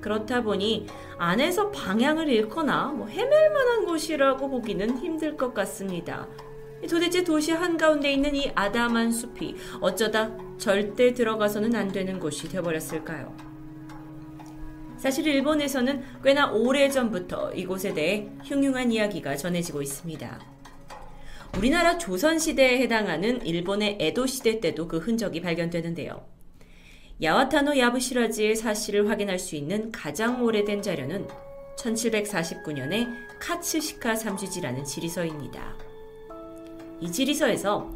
[0.00, 6.26] 그렇다 보니 안에서 방향을 잃거나 뭐 헤맬 만한 곳이라고 보기는 힘들 것 같습니다.
[6.88, 13.52] 도대체 도시 한가운데 있는 이 아담한 숲이 어쩌다 절대 들어가서는 안 되는 곳이 되어버렸을까요?
[14.98, 20.40] 사실 일본에서는 꽤나 오래전부터 이곳에 대해 흉흉한 이야기가 전해지고 있습니다.
[21.58, 26.24] 우리나라 조선시대에 해당하는 일본의 에도시대 때도 그 흔적이 발견되는데요.
[27.20, 31.26] 야와타노 야부시라지의 사실을 확인할 수 있는 가장 오래된 자료는
[31.76, 33.08] 1749년의
[33.40, 35.91] 카츠시카 삼주지라는 지리서입니다.
[37.02, 37.90] 이 지리서에서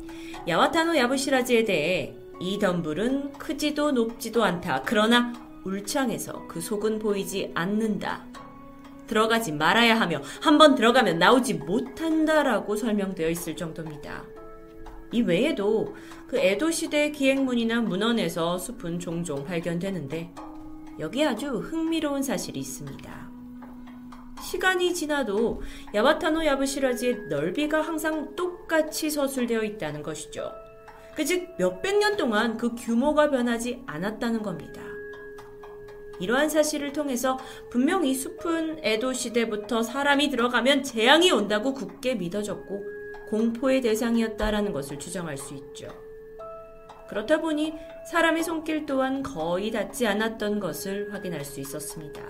[0.48, 4.82] 야와타노 야부시라지에 대해 이 덤불은 크지도 높지도 않다.
[4.84, 5.32] 그러나
[5.64, 8.24] 울창해서 그 속은 보이지 않는다.
[9.06, 14.24] 들어가지 말아야 하며 한 번 들어가면 나오지 못한다라고 설명되어 있을 정도입니다.
[15.12, 15.94] 이 외에도
[16.26, 20.34] 그 에도 시대 기행문이나 문헌에서 숲은 종종 발견되는데
[20.98, 23.25] 여기 아주 흥미로운 사실이 있습니다.
[24.42, 25.62] 시간이 지나도
[25.94, 30.52] 야바타노 야부시라지의 넓이가 항상 똑같이 서술되어 있다는 것이죠.
[31.14, 34.82] 그즉 몇백 년 동안 그 규모가 변하지 않았다는 겁니다.
[36.18, 37.38] 이러한 사실을 통해서
[37.70, 42.84] 분명 히 숲은 에도 시대부터 사람이 들어가면 재앙이 온다고 굳게 믿어졌고
[43.28, 45.88] 공포의 대상이었다라는 것을 추정할 수 있죠.
[47.08, 47.74] 그렇다 보니
[48.10, 52.22] 사람의 손길 또한 거의 닿지 않았던 것을 확인할 수 있었습니다.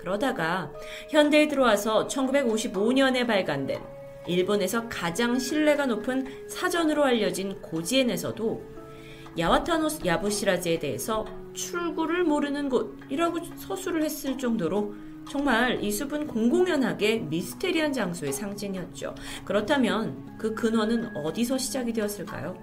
[0.00, 0.72] 그러다가
[1.10, 3.82] 현대에 들어와서 1955년에 발간된
[4.26, 8.62] 일본에서 가장 신뢰가 높은 사전으로 알려진 고지엔에서도
[9.38, 14.94] 야와타노 야부시라즈에 대해서 출구를 모르는 곳이라고 서술을 했을 정도로
[15.28, 19.14] 정말 이 숲은 공공연하게 미스테리한 장소의 상징이었죠.
[19.44, 22.56] 그렇다면 그 근원은 어디서 시작이 되었을까요?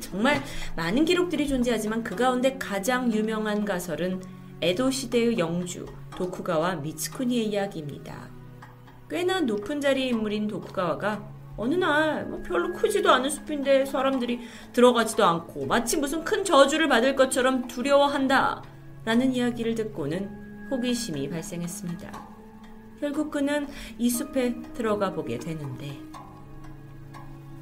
[0.00, 0.42] 정말
[0.76, 4.20] 많은 기록들이 존재하지만 그 가운데 가장 유명한 가설은
[4.60, 5.86] 에도 시대의 영주
[6.16, 8.28] 도쿠가와 미츠쿠니의 이야기입니다.
[9.10, 14.40] 꽤나 높은 자리의 인물인 도쿠가와가 어느 날 뭐 별로 크지도 않은 숲인데 사람들이
[14.72, 18.62] 들어가지도 않고 마치 무슨 큰 저주를 받을 것처럼 두려워한다
[19.04, 22.28] 라는 이야기를 듣고는 호기심이 발생했습니다.
[23.00, 23.66] 결국 그는
[23.98, 26.00] 이 숲에 들어가 보게 되는데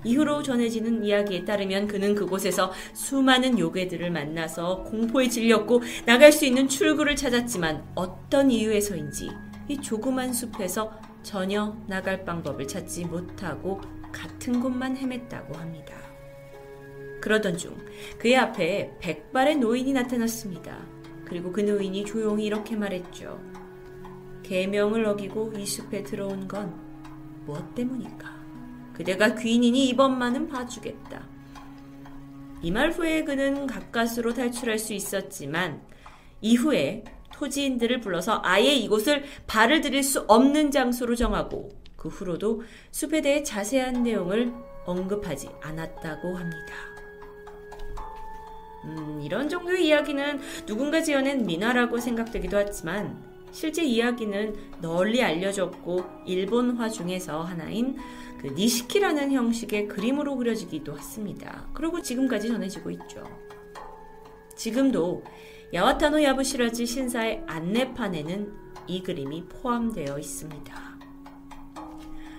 [0.04, 7.16] 이후로 전해지는 이야기에 따르면 그는 그곳에서 수많은 요괴들을 만나서 공포에 질렸고 나갈 수 있는 출구를
[7.16, 9.30] 찾았지만 어떤 이유에서인지
[9.68, 15.94] 이 조그만 숲에서 전혀 나갈 방법을 찾지 못하고 같은 곳만 헤맸다고 합니다.
[17.20, 17.76] 그러던 중
[18.18, 20.76] 그의 앞에 백발의 노인이 나타났습니다.
[21.24, 23.40] 그리고 그 노인이 조용히 이렇게 말했죠.
[24.42, 26.74] 계명을 어기고 이 숲에 들어온 건
[27.46, 28.41] 무엇 때문일까?
[28.92, 31.22] 그대가 귀인이니 이번만은 봐주겠다.
[32.62, 35.82] 이 말 후에 그는 가까스로 탈출할 수 있었지만
[36.40, 42.62] 이후에 토지인들을 불러서 아예 이곳을 발을 들일 수 없는 장소로 정하고 그 후로도
[42.92, 44.52] 숲에 대해 자세한 내용을
[44.84, 46.74] 언급하지 않았다고 합니다.
[48.84, 53.22] 음, 이런 정도의 이야기는 누군가 지어낸 민화라고 생각되기도 하지만
[53.52, 57.96] 실제 이야기는 널리 알려졌고 일본화 중에서 하나인
[58.42, 61.68] 그 니시키라는 형식의 그림으로 그려지기도 했습니다.
[61.72, 63.24] 그리고 지금까지 전해지고 있죠.
[64.56, 65.22] 지금도
[65.72, 68.52] 야와타노 야부시라지 신사의 안내판에는
[68.88, 70.92] 이 그림이 포함되어 있습니다.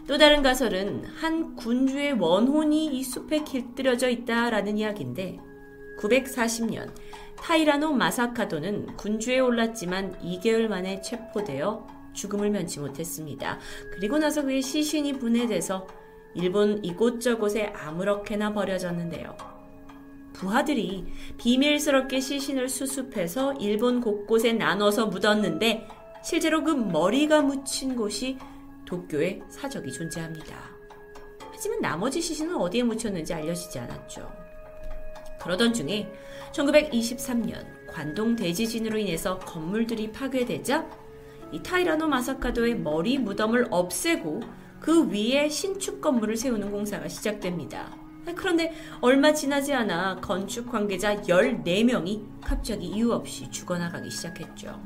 [0.06, 5.40] 또 다른 가설은 한 군주의 원혼이 이 숲에 길들여져 있다라는 이야기인데
[6.00, 6.92] 940년
[7.38, 13.60] 타이라노 마사카도는 군주에 올랐지만 2개월 만에 체포되어 죽음을 면치 못했습니다.
[13.92, 15.88] 그리고 나서 그의 시신이 분해돼서
[16.36, 19.36] 일본 이곳저곳에 아무렇게나 버려졌는데요.
[20.34, 21.06] 부하들이
[21.38, 25.88] 비밀스럽게 시신을 수습해서 일본 곳곳에 나눠서 묻었는데
[26.24, 28.38] 실제로 그 머리가 묻힌 곳이
[28.86, 30.74] 도쿄에 사적이 존재합니다.
[31.52, 34.30] 하지만 나머지 시신은 어디에 묻혔는지 알려지지 않았죠.
[35.40, 36.12] 그러던 중에
[36.52, 41.03] 1923년 관동 대지진으로 인해서 건물들이 파괴되자
[41.54, 44.42] 이 타이라노 마사카도의 머리 무덤을 없애고
[44.80, 47.96] 그 위에 신축 건물을 세우는 공사가 시작됩니다.
[48.36, 54.82] 그런데 얼마 지나지 않아 건축 관계자 14명이 갑자기 이유 없이 죽어나가기 시작했죠.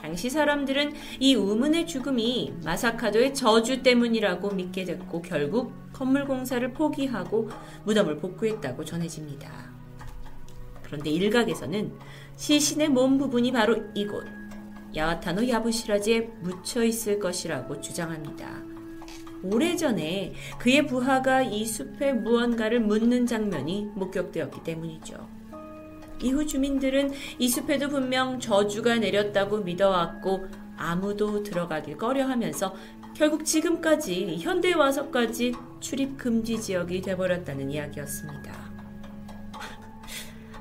[0.00, 7.50] 당시 사람들은 이 우문의 죽음이 마사카도의 저주 때문이라고 믿게 됐고 결국 건물 공사를 포기하고
[7.84, 9.50] 무덤을 복구했다고 전해집니다.
[10.82, 11.92] 그런데 일각에서는
[12.36, 14.39] 시신의 몸 부분이 바로 이곳
[14.94, 18.62] 야와타노 야부시라지에 묻혀 있을 것이라고 주장합니다.
[19.42, 25.28] 오래전에 그의 부하가 이 숲에 무언가를 묻는 장면이 목격되었기 때문이죠.
[26.22, 32.74] 이후 주민들은 이 숲에도 분명 저주가 내렸다고 믿어왔고 아무도 들어가길 꺼려하면서
[33.14, 38.69] 결국 지금까지 현대에 와서까지 출입 금지 지역이 돼버렸다는 이야기였습니다.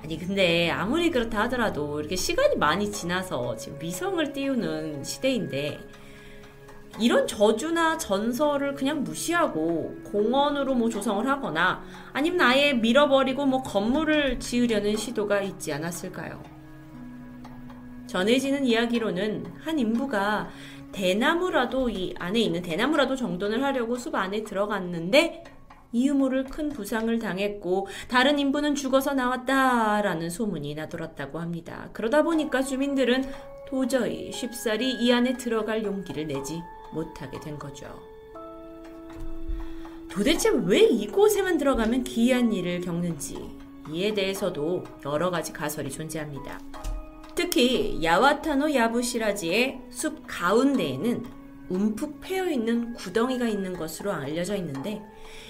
[0.02, 5.80] 아니 근데 아무리 그렇다 하더라도 이렇게 시간이 많이 지나서 지금 위성을 띄우는 시대인데
[7.00, 14.97] 이런 저주나 전설을 그냥 무시하고 공원으로 뭐 조성을 하거나 아니면 아예 밀어버리고 뭐 건물을 지으려는
[14.97, 16.41] 시도가 있지 않았을까요?
[18.08, 20.50] 전해지는 이야기로는 한 인부가
[20.91, 25.43] 대나무라도 이 안에 있는 대나무라도 정돈을 하려고 숲 안에 들어갔는데
[25.92, 31.90] 이유 모를 큰 부상을 당했고 다른 인부는 죽어서 나왔다라는 소문이 나돌았다고 합니다.
[31.94, 33.26] 그러다 보니까 주민들은
[33.68, 36.62] 도저히 쉽사리 이 안에 들어갈 용기를 내지
[36.94, 37.88] 못하게 된 거죠.
[40.10, 43.38] 도대체 왜 이곳에만 들어가면 기이한 일을 겪는지
[43.92, 46.60] 이에 대해서도 여러 가지 가설이 존재합니다.
[47.36, 51.26] 특히 야와타노 야부시라지의 숲 가운데에는
[51.70, 55.02] 움푹 패여 있는 구덩이가 있는 것으로 알려져 있는데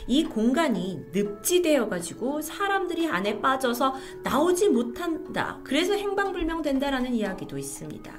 [0.10, 3.94] 이 공간이 늪지되어 가지고 사람들이 안에 빠져서
[4.24, 5.60] 나오지 못한다.
[5.64, 8.12] 그래서 행방불명 된다라는 이야기도 있습니다.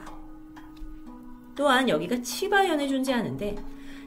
[1.56, 3.56] 또한 여기가 치바현에 존재하는데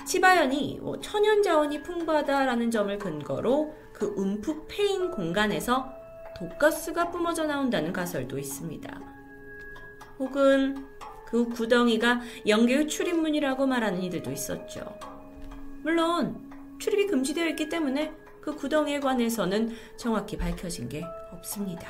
[0.05, 5.93] 치바현이 뭐 천연 자원이 풍부하다라는 점을 근거로 그 움푹 패인 공간에서
[6.38, 9.01] 독가스가 뿜어져 나온다는 가설도 있습니다.
[10.19, 10.88] 혹은
[11.25, 14.97] 그 구덩이가 영계의 출입문이라고 말하는 이들도 있었죠.
[15.81, 16.53] 물론
[16.84, 18.11] 출입이 금지되어 있기 때문에
[18.41, 21.88] 그 구덩이에 관해서는 정확히 밝혀진 게 없습니다.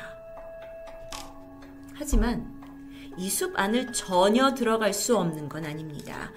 [1.96, 2.54] 하지만
[3.18, 6.32] 이 숲 안을 전혀 들어갈 수 없는 건 아닙니다.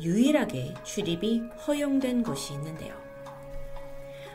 [0.00, 2.94] 유일하게 출입이 허용된 곳이 있는데요.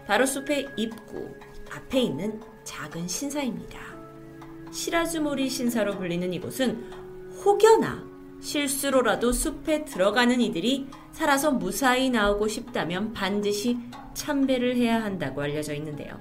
[0.05, 1.33] 바로 숲의 입구
[1.71, 3.79] 앞에 있는 작은 신사입니다.
[4.73, 6.91] 시라즈모리 신사로 불리는 이곳은
[7.45, 8.05] 혹여나
[8.41, 13.77] 실수로라도 숲에 들어가는 이들이 살아서 무사히 나오고 싶다면 반드시
[14.13, 16.19] 참배를 해야 한다고 알려져 있는데요.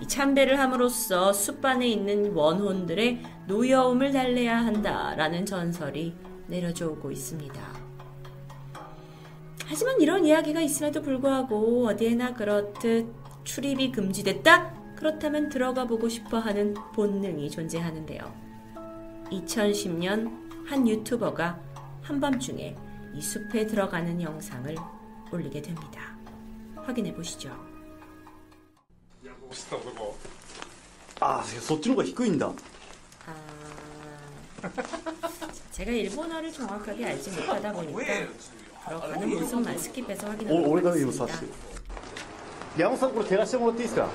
[0.00, 6.12] 이 참배를 함으로써 숲 안에 있는 원혼들의 노여움을 달래야 한다라는 전설이
[6.48, 7.62] 내려져 오고 있습니다.
[9.64, 13.06] 하지만 이런 이야기가 있음에도 불구하고 어디에나 그렇듯
[13.44, 14.74] 출입이 금지됐다?
[14.96, 18.32] 그렇다면 들어가 보고 싶어 하는 본능이 존재하는데요.
[19.30, 20.41] 2010년
[20.71, 21.59] 한 유튜버가
[22.03, 22.75] 한밤중에
[23.13, 24.75] 이 숲에 들어가는 영상을
[25.31, 26.15] 올리게 됩니다.
[26.75, 27.49] 확인해 보시죠.
[31.19, 32.47] あそっちの方が低いんだ
[33.25, 33.33] 아,
[35.71, 37.99] 제가 일본어를 정확하게 알지 못하다 보니까
[38.87, 41.25] 들어가는 모습만 스킵해서 확인하고 お俺が今 있습니다.
[41.25, 41.51] 指してる
[42.77, 44.11] 山本さんこれ照らしてもらっていいですかはい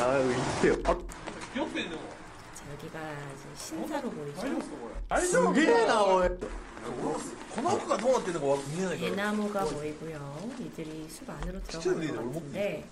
[0.00, 0.96] あ言ってよあ
[1.54, 1.66] 자,
[2.73, 2.99] 여기가
[3.55, 4.59] 신사로 보이죠?
[5.09, 5.53] 알죠?
[5.53, 6.37] 그게 나와요.
[7.53, 8.57] 고등학교가 동화 때는 와
[8.97, 10.51] 대나무가 보이고요.
[10.59, 12.87] 이들이 숲 안으로 들어가는데.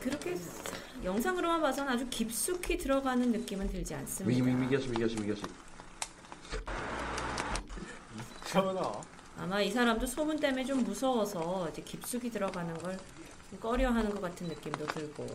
[0.00, 0.36] 그렇게
[1.02, 4.28] 영상으로만 봐선 아주 깊숙이 들어가는 느낌은 들지 않습니다.
[4.28, 5.46] 위기 위기 위기 위기 위기였어.
[9.38, 12.98] 아마 이 사람도 소문 때문에 좀 무서워서 이제 깊숙이 들어가는 걸
[13.60, 15.26] 꺼려하는 것 같은 느낌도 들고.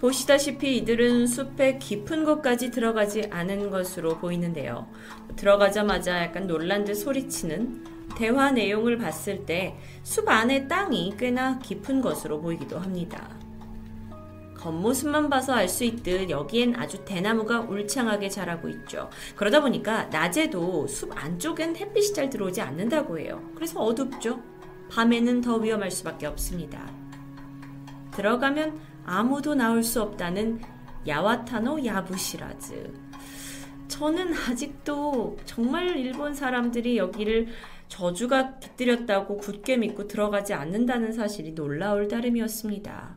[0.00, 4.88] 보시다시피 이들은 숲의 깊은 곳까지 들어가지 않은 것으로 보이는데요.
[5.36, 7.84] 들어가자마자 약간 놀란 듯 소리치는
[8.16, 13.28] 대화 내용을 봤을 때 숲 안의 땅이 꽤나 깊은 것으로 보이기도 합니다.
[14.56, 19.08] 겉모습만 봐서 알 수 있듯 여기엔 아주 대나무가 울창하게 자라고 있죠.
[19.36, 23.40] 그러다 보니까 낮에도 숲 안쪽엔 햇빛이 잘 들어오지 않는다고 해요.
[23.54, 24.42] 그래서 어둡죠.
[24.90, 26.90] 밤에는 더 위험할 수밖에 없습니다.
[28.12, 30.60] 들어가면 아무도 나올 수 없다는
[31.06, 32.92] 야와타노 야부시라즈.
[33.88, 37.48] 저는 아직도 정말 일본 사람들이 여기를
[37.88, 43.16] 저주가 깃들였다고 굳게 믿고 들어가지 않는다는 사실이 놀라울 따름이었습니다.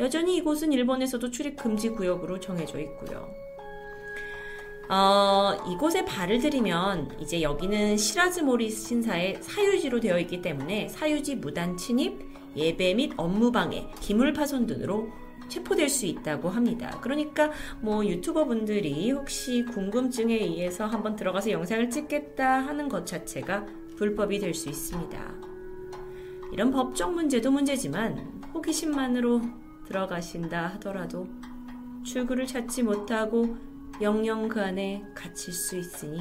[0.00, 3.28] 여전히 이곳은 일본에서도 출입 금지 구역으로 정해져 있고요.
[4.90, 12.33] 어, 이곳에 발을 들이면 이제 여기는 시라즈모리 신사의 사유지로 되어 있기 때문에 사유지 무단 침입,
[12.56, 15.08] 예배 및 업무 방해, 기물 파손 등으로
[15.48, 16.98] 체포될 수 있다고 합니다.
[17.00, 17.50] 그러니까
[17.80, 24.54] 뭐 유튜버 분들이 혹시 궁금증에 의해서 한번 들어가서 영상을 찍겠다 하는 것 자체가 불법이 될
[24.54, 25.34] 수 있습니다.
[26.52, 29.42] 이런 법적 문제도 문제지만 호기심만으로
[29.86, 31.26] 들어가신다 하더라도
[32.04, 33.56] 출구를 찾지 못하고
[34.00, 36.20] 영영 그 안에 갇힐 수 있으니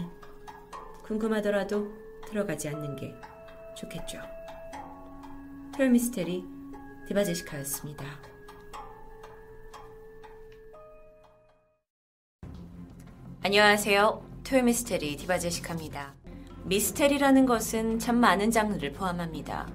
[1.03, 1.91] 궁금하더라도
[2.27, 3.13] 들어가지 않는 게
[3.75, 4.32] 좋겠죠.
[5.75, 6.45] 토요미스테리
[7.07, 8.05] 디바제시카였습니다.
[13.41, 14.23] 안녕하세요.
[14.43, 16.13] 토요미스테리 디바제시카입니다.
[16.65, 19.67] 미스테리라는 것은 참 많은 장르를 포함합니다.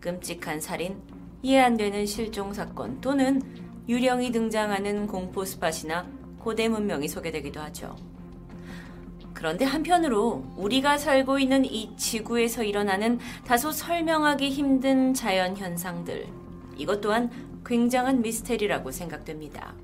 [0.00, 1.00] 끔찍한 살인,
[1.42, 3.40] 이해 안 되는 실종 사건 또는
[3.88, 6.04] 유령이 등장하는 공포 스팟이나
[6.40, 8.07] 고대 문명이 소개되기도 하죠.
[9.38, 16.26] 그런데 한편으로 우리가 살고 있는 이 지구에서 일어나는 다소 설명하기 힘든 자연 현상들,
[16.76, 17.30] 이것 또한
[17.64, 19.76] 굉장한 미스테리라고 생각됩니다.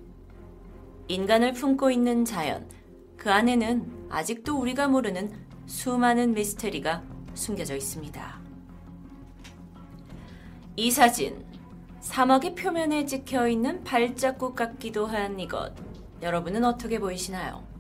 [1.07, 2.69] 인간을 품고 있는 자연,
[3.17, 5.31] 그 안에는 아직도 우리가 모르는
[5.67, 8.41] 수많은 미스테리가 숨겨져 있습니다.
[10.75, 11.45] 이 사진,
[12.01, 15.73] 사막의 표면에 찍혀 있는 발자국 같기도 한 이것,
[16.23, 17.74] 여러분은 어떻게 보이시나요?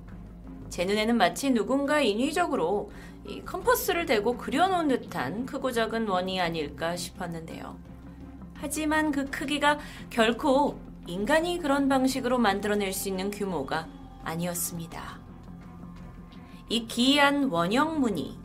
[0.74, 2.90] 제 눈에는 마치 누군가 인위적으로
[3.24, 7.78] 이 컴퍼스를 대고 그려놓은 듯한 크고 작은 원이 아닐까 싶었는데요.
[8.54, 9.78] 하지만 그 크기가
[10.10, 13.86] 결코 인간이 그런 방식으로 만들어낼 수 있는 규모가
[14.24, 15.20] 아니었습니다.
[16.70, 18.36] 이 기이한 원형 무늬,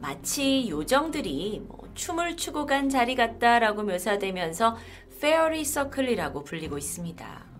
[0.00, 4.76] 마치 요정들이 뭐 춤을 추고 간 자리 같다라고 묘사되면서
[5.20, 7.51] fairy circle이라고 불리고 있습니다.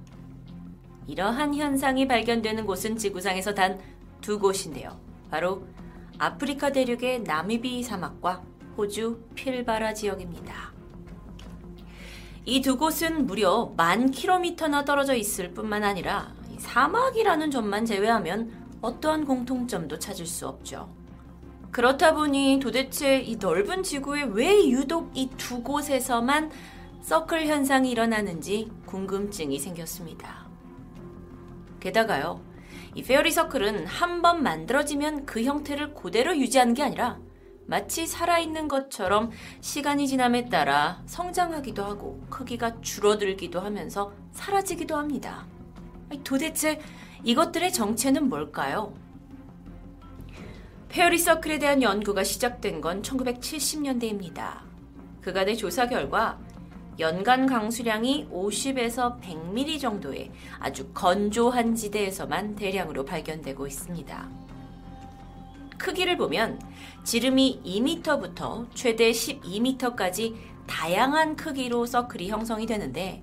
[1.07, 3.79] 이러한 현상이 발견되는 곳은 지구상에서 단
[4.23, 4.99] 두 곳인데요.
[5.31, 5.67] 바로
[6.17, 8.41] 아프리카 대륙의 나미비 사막과
[8.79, 10.73] 호주 필바라 지역입니다.
[12.45, 19.99] 이 두 곳은 무려 만 킬로미터나 떨어져 있을 뿐만 아니라 사막이라는 점만 제외하면 어떠한 공통점도
[19.99, 20.89] 찾을 수 없죠.
[21.73, 26.51] 그렇다 보니 도대체 이 넓은 지구에 왜 유독 이 두 곳에서만
[27.01, 30.41] 서클 현상이 일어나는지 궁금증이 생겼습니다.
[31.83, 32.41] 게다가요,
[32.95, 37.18] 이 페어리 서클은 한 번 만들어지면 그 형태를 그대로 유지하는 게 아니라
[37.66, 39.30] 마치 살아있는 것처럼
[39.61, 45.45] 시간이 지남에 따라 성장하기도 하고 크기가 줄어들기도 하면서 사라지기도 합니다.
[46.22, 46.80] 도대체
[47.24, 48.95] 이것들의 정체는 뭘까요?
[50.89, 54.61] 페어리 서클에 대한 연구가 시작된 건 1970년대입니다.
[55.20, 56.39] 그간의 조사 결과
[56.99, 64.28] 연간 강수량이 50에서 100mm 정도의 아주 건조한 지대에서만 대량으로 발견되고 있습니다.
[65.78, 66.61] 크기를 보면
[67.03, 70.34] 지름이 2m부터 최대 12m까지
[70.66, 73.22] 다양한 크기로 서클이 형성이 되는데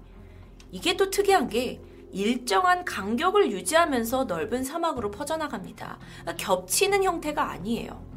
[0.72, 1.80] 이게 또 특이한 게
[2.12, 6.00] 일정한 간격을 유지하면서 넓은 사막으로 퍼져나갑니다.
[6.38, 8.09] 겹치는 형태가 아니에요.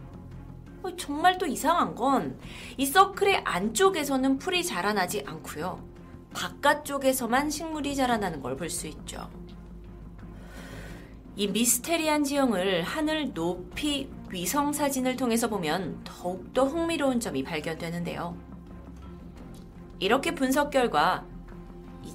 [0.83, 2.39] 어, 정말 또 이상한 건
[2.76, 5.83] 이 서클의 안쪽에서는 풀이 자라나지 않고요.
[6.35, 9.28] 바깥쪽에서만 식물이 자라나는 걸 볼 수 있죠.
[11.37, 18.37] 이 미스테리한 지형을 하늘 높이 위성 사진을 통해서 보면 더욱더 흥미로운 점이 발견되는데요.
[19.99, 21.24] 이렇게 분석 결과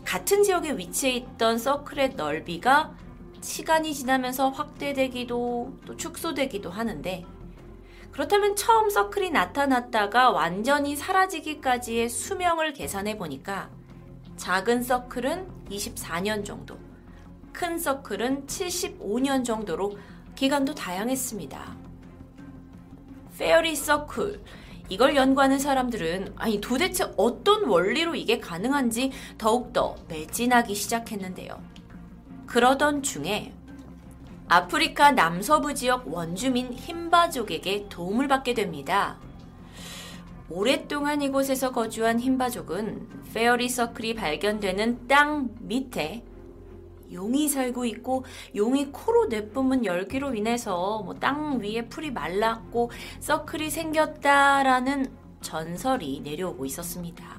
[0.05, 2.93] 같은 지역에 위치해 있던 서클의 넓이가
[3.41, 7.25] 시간이 지나면서 확대되기도 또 축소되기도 하는데
[8.17, 13.69] 그렇다면 처음 서클이 나타났다가 완전히 사라지기까지의 수명을 계산해 보니까
[14.37, 16.79] 작은 서클은 24년 정도,
[17.53, 19.99] 큰 서클은 75년 정도로
[20.33, 21.77] 기간도 다양했습니다.
[23.37, 24.41] 페어리 서클,
[24.89, 31.61] 이걸 연구하는 사람들은 아니 도대체 어떤 원리로 이게 가능한지 더욱더 매진하기 시작했는데요.
[32.47, 33.53] 그러던 중에
[34.49, 39.17] 아프리카 남서부 지역 원주민 흰바족에게 도움을 받게 됩니다.
[40.49, 46.23] 오랫동안 이곳에서 거주한 흰바족은 페어리 서클이 발견되는 땅 밑에
[47.11, 48.23] 용이 살고 있고
[48.55, 55.07] 용이 코로 내뿜은 열기로 인해서 뭐 땅 위에 풀이 말랐고 서클이 생겼다라는
[55.41, 57.36] 전설이 내려오고 있었습니다.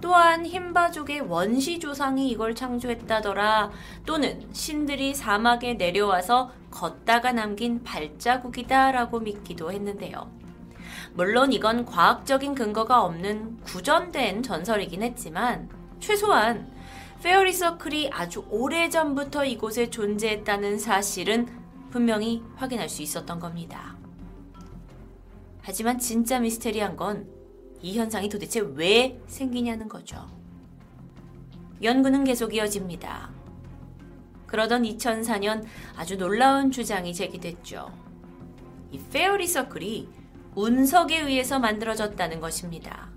[0.00, 3.70] 또한 흰바족의 원시 조상이 이걸 창조했다더라
[4.04, 10.30] 또는 신들이 사막에 내려와서 걷다가 남긴 발자국이다라고 믿기도 했는데요.
[11.14, 15.68] 물론 이건 과학적인 근거가 없는 구전된 전설이긴 했지만
[15.98, 16.70] 최소한
[17.22, 21.48] 페어리 서클이 아주 오래전부터 이곳에 존재했다는 사실은
[21.90, 23.96] 분명히 확인할 수 있었던 겁니다.
[25.62, 27.26] 하지만 진짜 미스테리한 건
[27.86, 30.26] 이 현상이 도대체 왜 생기냐는 거죠.
[31.80, 33.30] 연구는 계속 이어집니다.
[34.48, 35.64] 그러던 2004년
[35.96, 37.92] 아주 놀라운 주장이 제기됐죠.
[38.90, 40.08] 이 페어리 서클이
[40.56, 43.08] 운석에 의해서 만들어졌다는 것입니다.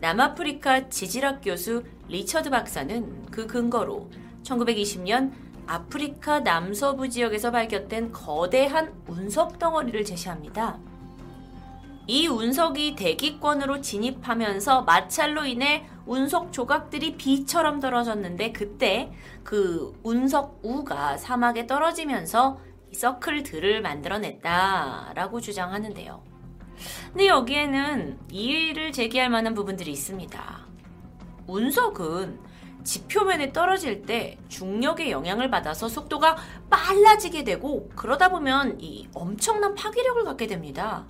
[0.00, 4.10] 남아프리카 지질학 교수 리처드 박사는 그 근거로
[4.44, 5.30] 1920년
[5.66, 10.80] 아프리카 남서부 지역에서 발견된 거대한 운석 덩어리를 제시합니다.
[12.08, 19.12] 이 운석이 대기권으로 진입하면서 마찰로 인해 운석 조각들이 비처럼 떨어졌는데 그때
[19.44, 22.58] 그 운석 우가 사막에 떨어지면서
[22.92, 26.22] 서클들을 만들어냈다라고 주장하는데요.
[27.12, 30.66] 근데 여기에는 이의를 제기할 만한 부분들이 있습니다.
[31.46, 32.40] 운석은
[32.82, 36.36] 지표면에 떨어질 때 중력의 영향을 받아서 속도가
[36.68, 41.06] 빨라지게 되고 그러다 보면 이 엄청난 파괴력을 갖게 됩니다.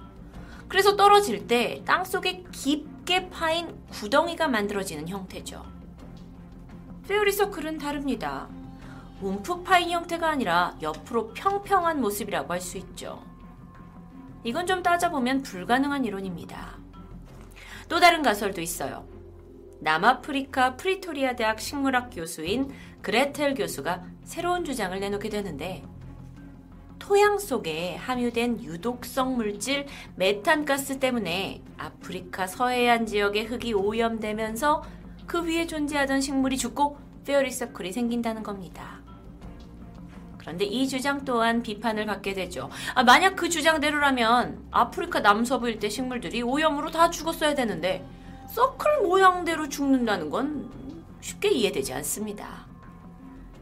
[0.73, 5.63] 그래서 떨어질 때 땅속에 깊게 파인 구덩이가 만들어지는 형태죠.
[7.07, 8.49] fairy circle은 다릅니다.
[9.21, 13.23] 움푹 파인 형태가 아니라 옆으로 평평한 모습이라고 할 수 있죠.
[14.45, 16.79] 이건 좀 따져보면 불가능한 이론입니다.
[17.91, 19.07] 또 다른 가설도 있어요.
[19.81, 25.85] 남아프리카 프리토리아 대학 식물학 교수인 그레텔 교수가 새로운 주장을 내놓게 되는데
[27.03, 34.85] 토양 속에 함유된 유독성 물질 메탄가스 때문에 아프리카 서해안 지역의 흙이 오염되면서
[35.27, 39.01] 그 위에 존재하던 식물이 죽고 페어리서클이 생긴다는 겁니다.
[40.39, 42.71] 그런데 이 주장 또한 비판을 받게 되죠.
[42.95, 48.07] 아, 만약 그 주장대로라면 아프리카 남서부 일대 식물들이 오염으로 다 죽었어야 되는데
[48.49, 50.71] 서클 모양대로 죽는다는 건
[51.21, 52.62] 쉽게 이해되지 않습니다.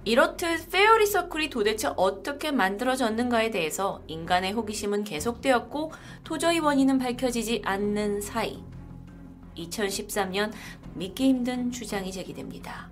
[0.05, 5.93] 이렇듯 페어리 서클이 도대체 어떻게 만들어졌는가에 대해서 인간의 호기심은 계속되었고
[6.25, 8.63] 도저히 원인은 밝혀지지 않는 사이
[9.57, 10.53] 2013년
[10.95, 12.89] 믿기 힘든 주장이 제기됩니다.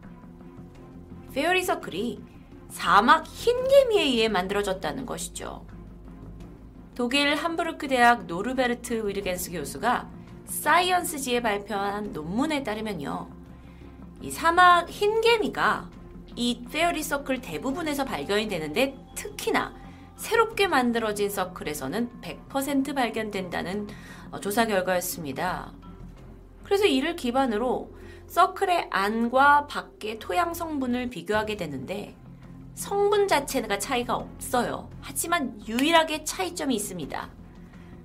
[1.32, 2.20] fairy circle이
[2.68, 5.64] 사막 흰개미에 의해 만들어졌다는 것이죠.
[6.94, 10.10] 독일 함부르크 대학 노르베르트 위르겐스 교수가
[10.44, 13.28] Science지에 발표한 논문에 따르면요.
[14.20, 15.97] 이 사막 흰개미가
[16.38, 19.74] 이 fairy circle 대부분에서 발견이 되는데 특히나
[20.14, 23.88] 새롭게 만들어진 서클에서는 100% 발견된다는
[24.30, 25.72] 어, 조사 결과였습니다.
[26.62, 27.92] 그래서 이를 기반으로
[28.28, 32.14] 서클의 안과 밖의 토양 성분을 비교하게 되는데
[32.74, 34.88] 성분 자체가 차이가 없어요.
[35.00, 37.30] 하지만 유일하게 차이점이 있습니다.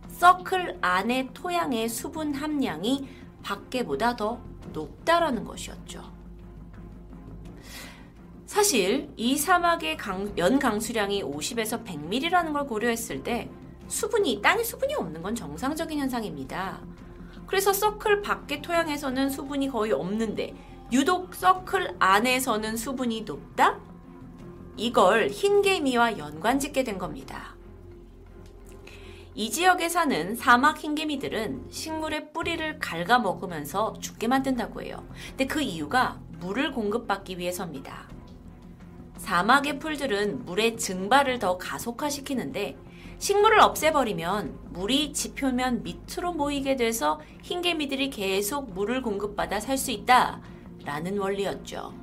[0.07, 3.07] 서클 안의 토양의 수분 함량이
[3.43, 6.12] 밖에보다 더 높다라는 것이었죠.
[8.53, 13.49] 사실 이 사막의 강, 연 강수량이 50에서 100ml라는 걸 고려했을 때
[13.87, 16.79] 수분이 땅에 수분이 없는 건 정상적인 현상입니다.
[17.47, 20.53] 그래서 서클 밖의 토양에서는 수분이 거의 없는데
[20.91, 23.79] 유독 서클 안에서는 수분이 높다?
[24.77, 27.55] 이걸 흰개미와 연관 짓게 된 겁니다.
[29.33, 35.03] 이 지역에 사는 사막 흰개미들은 식물의 뿌리를 갉아 먹으면서 죽게 만든다고 해요.
[35.29, 38.13] 근데 그 이유가 물을 공급받기 위해서입니다.
[39.23, 42.75] 사막의 풀들은 물의 증발을 더 가속화시키는데
[43.19, 50.41] 식물을 없애버리면 물이 지표면 밑으로 모이게 돼서 흰개미들이 계속 물을 공급받아 살 수 있다
[50.83, 51.93] 라는 원리였죠.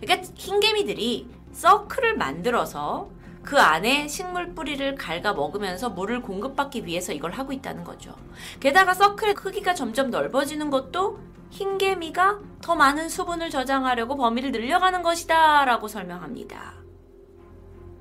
[0.00, 3.10] 그러니까 흰개미들이 서클을 만들어서
[3.42, 8.14] 그 안에 식물 뿌리를 갉아 먹으면서 물을 공급받기 위해서 이걸 하고 있다는 거죠.
[8.60, 11.18] 게다가 서클의 크기가 점점 넓어지는 것도
[11.52, 16.74] 흰개미가 더 많은 수분을 저장하려고 범위를 늘려가는 것이다 라고 설명합니다.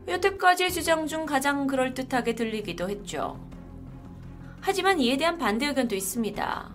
[0.07, 3.45] 여태까지의 주장 중 가장 그럴듯하게 들리기도 했죠.
[4.61, 6.71] 하지만 이에 대한 반대 의견도 있습니다.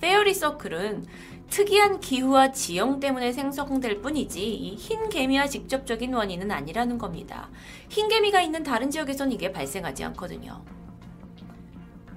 [0.00, 1.04] 페어리 서클은
[1.50, 7.50] 특이한 기후와 지형 때문에 생성될 뿐이지 이흰 개미와 직접적인 원인은 아니라는 겁니다.
[7.88, 10.64] 흰 개미가 있는 다른 지역에선 이게 발생하지 않거든요.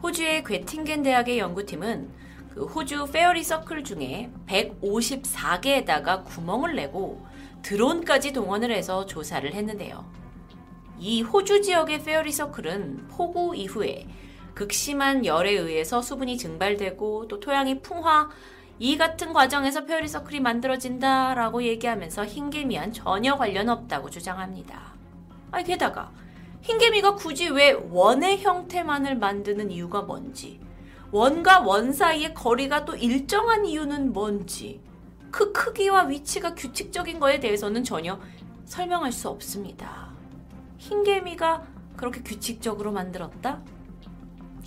[0.04, 7.22] 호주의 괴팅겐 대학의 연구팀은 그 호주 페어리 서클 중에 154개에다가 구멍을 내고
[7.62, 10.06] 드론까지 동원을 해서 조사를 했는데요.
[10.98, 14.08] 이 호주 지역의 fairy circle은 폭우 이후에
[14.54, 18.30] 극심한 열에 의해서 수분이 증발되고 또 토양이 풍화
[18.80, 24.94] 이 같은 과정에서 fairy circle이 만들어진다라고 얘기하면서 흰개미와는 전혀 관련 없다고 주장합니다.
[25.52, 26.10] 아니 게다가
[26.62, 30.65] 흰개미가 굳이 왜 원의 형태만을 만드는 이유가 뭔지
[31.16, 34.82] 원과 원 사이의 거리가 또 일정한 이유는 뭔지
[35.32, 38.20] 그 크기와 위치가 규칙적인 거에 대해서는 전혀
[38.66, 40.10] 설명할 수 없습니다.
[40.78, 43.62] 흰개미가 그렇게 규칙적으로 만들었다?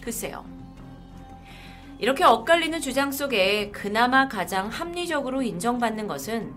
[0.03, 0.47] 글쎄요.
[1.99, 6.55] 이렇게 엇갈리는 주장 속에 그나마 가장 합리적으로 인정받는 것은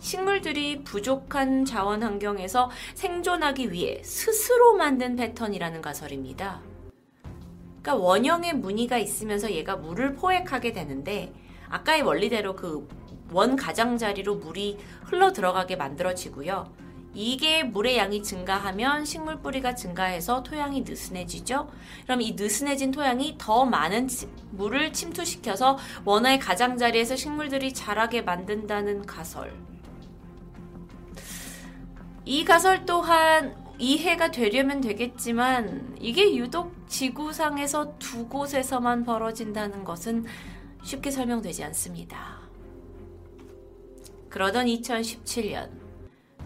[0.00, 6.71] 식물들이 부족한 자원 환경에서 생존하기 위해 스스로 만든 패턴이라는 가설입니다.
[7.82, 11.32] 그러니까 원형의 무늬가 있으면서 얘가 물을 포획하게 되는데
[11.68, 13.02] 아까의 원리대로 그
[13.32, 16.70] 원 가장자리로 물이 흘러 들어가게 만들어지고요.
[17.14, 21.68] 이게 물의 양이 증가하면 식물 뿌리가 증가해서 토양이 느슨해지죠.
[22.04, 24.08] 그럼 이 느슨해진 토양이 더 많은
[24.50, 29.52] 물을 침투시켜서 원화의 가장자리에서 식물들이 자라게 만든다는 가설.
[32.24, 40.24] 이 가설 또한 이해가 되려면 되겠지만 이게 유독 지구상에서 두 곳에서만 벌어진다는 것은
[40.84, 42.42] 쉽게 설명되지 않습니다.
[44.28, 45.70] 그러던 2017년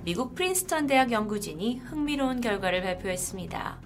[0.02, 3.82] 미국 프린스턴 대학 연구진이 흥미로운 결과를 발표했습니다.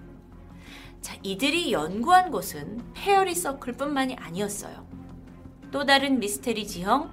[1.01, 4.87] 자, 이들이 연구한 곳은 fairy circle뿐만이 아니었어요.
[5.73, 7.13] 또 다른 미스테리 지형,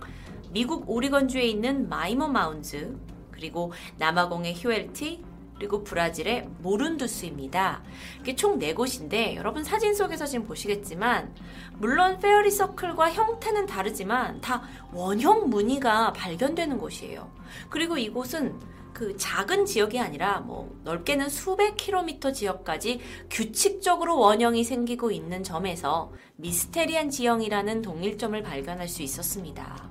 [0.51, 2.95] 미국 오리건주에 있는 Mima Mounds,
[3.31, 5.26] 그리고 남아공의 휴엘티,
[5.57, 7.81] 그리고 브라질의 모룬두스입니다.
[8.21, 11.33] 이게 총 4곳인데 여러분 사진 속에서 지금 보시겠지만
[11.77, 14.61] 물론 fairy circle과 형태는 다르지만 다
[14.93, 17.31] 원형 무늬가 발견되는 곳이에요.
[17.69, 18.59] 그리고 이곳은
[18.93, 22.99] 그 작은 지역이 아니라 뭐 넓게는 수백 킬로미터 지역까지
[23.29, 29.87] 규칙적으로 원형이 생기고 있는 점에서 미스테리한 지형이라는 동일점을 발견할 수 있었습니다.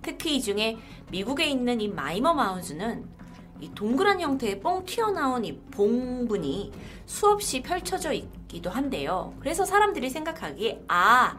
[0.00, 0.78] 특히 이 중에
[1.10, 3.21] 미국에 있는 이 Mima Mounds는
[3.62, 6.72] 이 동그란 형태의 뻥 튀어나온 이 봉분이
[7.06, 9.34] 수없이 펼쳐져 있기도 한데요.
[9.38, 11.36] 그래서 사람들이 생각하기에 아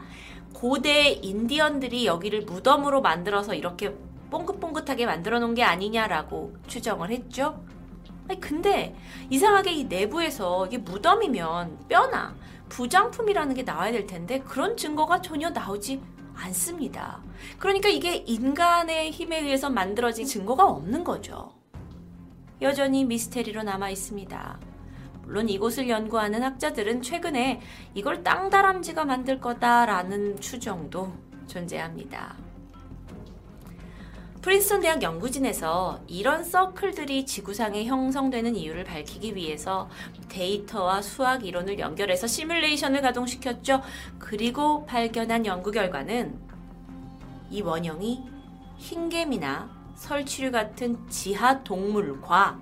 [0.54, 3.94] 고대 인디언들이 여기를 무덤으로 만들어서 이렇게
[4.30, 7.62] 뽕긋뽕긋하게 만들어 놓은 게 아니냐라고 추정을 했죠.
[8.26, 8.96] 아니 근데
[9.28, 12.34] 이상하게 이 내부에서 이게 무덤이면 뼈나
[12.70, 16.00] 부장품이라는 게 나와야 될 텐데 그런 증거가 전혀 나오지
[16.36, 17.22] 않습니다.
[17.58, 21.52] 그러니까 이게 인간의 힘에 의해서 만들어진 증거가 없는 거죠.
[22.64, 24.58] 여전히 미스테리로 남아 있습니다.
[25.24, 27.60] 물론 이곳을 연구하는 학자들은 최근에
[27.94, 31.12] 이걸 땅다람쥐가 만들 거다라는 추정도
[31.46, 32.36] 존재합니다.
[34.40, 39.90] 프린스턴 대학 연구진에서 이런 서클들이 지구상에 형성되는 이유를 밝히기 위해서
[40.30, 43.82] 데이터와 수학 이론을 연결해서 시뮬레이션을 가동시켰죠.
[44.18, 46.38] 그리고 발견한 연구 결과는
[47.50, 48.22] 이 원형이
[48.78, 52.60] 흰개미나 설치류 같은 지하 동물과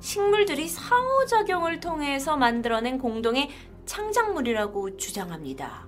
[0.00, 3.50] 식물들이 상호작용을 통해서 만들어낸 공동의
[3.86, 5.86] 창작물이라고 주장합니다.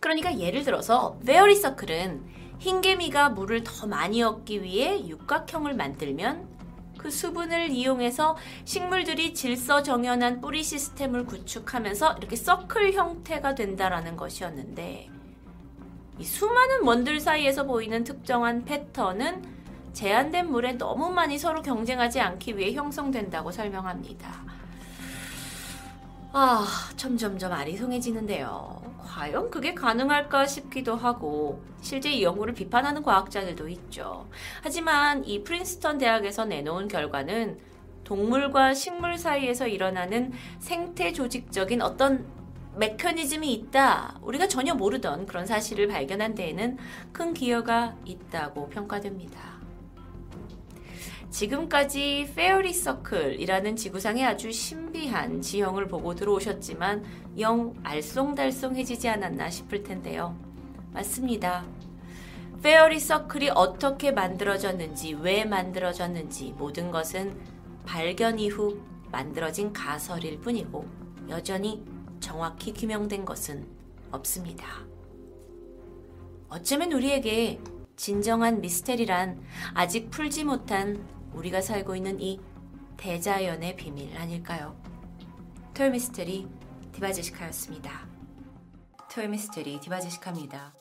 [0.00, 2.24] 그러니까 예를 들어서 베어리 서클은
[2.58, 6.56] 흰개미가 물을 더 많이 얻기 위해 육각형을 만들면
[6.98, 15.15] 그 수분을 이용해서 식물들이 질서 정연한 뿌리 시스템을 구축하면서 이렇게 서클 형태가 된다라는 것이었는데
[16.18, 19.44] 이 수많은 원들 사이에서 보이는 특정한 패턴은
[19.92, 24.44] 제한된 물에 너무 많이 서로 경쟁하지 않기 위해 형성된다고 설명합니다.
[26.32, 28.82] 아, 점점점 아리송해지는데요.
[29.02, 34.28] 과연 그게 가능할까 싶기도 하고, 실제 이 연구를 비판하는 과학자들도 있죠.
[34.62, 37.58] 하지만 이 프린스턴 대학에서 내놓은 결과는
[38.04, 42.26] 동물과 식물 사이에서 일어나는 생태 조직적인 어떤
[42.76, 44.18] 메커니즘이 있다.
[44.22, 46.76] 우리가 전혀 모르던 그런 사실을 발견한 데에는
[47.12, 49.56] 큰 기여가 있다고 평가됩니다.
[51.30, 57.04] 지금까지 페어리 서클이라는 지구상의 아주 신비한 지형을 보고 들어오셨지만
[57.38, 60.36] 영 알쏭달쏭해지지 않았나 싶을 텐데요.
[60.92, 61.64] 맞습니다.
[62.62, 67.36] 페어리 서클이 어떻게 만들어졌는지, 왜 만들어졌는지 모든 것은
[67.84, 68.80] 발견 이후
[69.12, 70.86] 만들어진 가설일 뿐이고
[71.28, 71.84] 여전히
[72.20, 73.66] 정확히 규명된 것은
[74.10, 74.66] 없습니다.
[76.48, 77.60] 어쩌면 우리에게
[77.96, 79.42] 진정한 미스테리란
[79.74, 82.40] 아직 풀지 못한 우리가 살고 있는 이
[82.96, 84.76] 대자연의 비밀 아닐까요?
[85.74, 86.48] 토요미스테리
[86.92, 88.06] 디바제시카였습니다.
[89.10, 90.74] 토요미스테리 디바제시카입니다.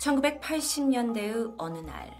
[0.00, 2.14] 1980년대의 어느 날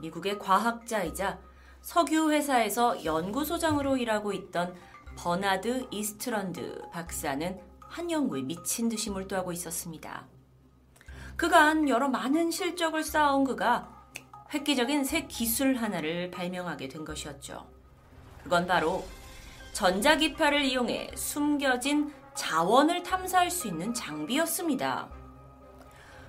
[0.00, 1.40] 미국의 과학자이자
[1.80, 4.74] 석유 회사에서 연구소장으로 일하고 있던
[5.16, 10.26] 버나드 이스트런드 박사는 한 연구에 미친 듯이 몰두하고 있었습니다.
[11.36, 13.88] 그간 여러 많은 실적을 쌓아온 그가
[14.52, 17.66] 획기적인 새 기술 하나를 발명하게 된 것이었죠.
[18.42, 19.04] 그건 바로
[19.72, 25.08] 전자기파를 이용해 숨겨진 자원을 탐사할 수 있는 장비였습니다.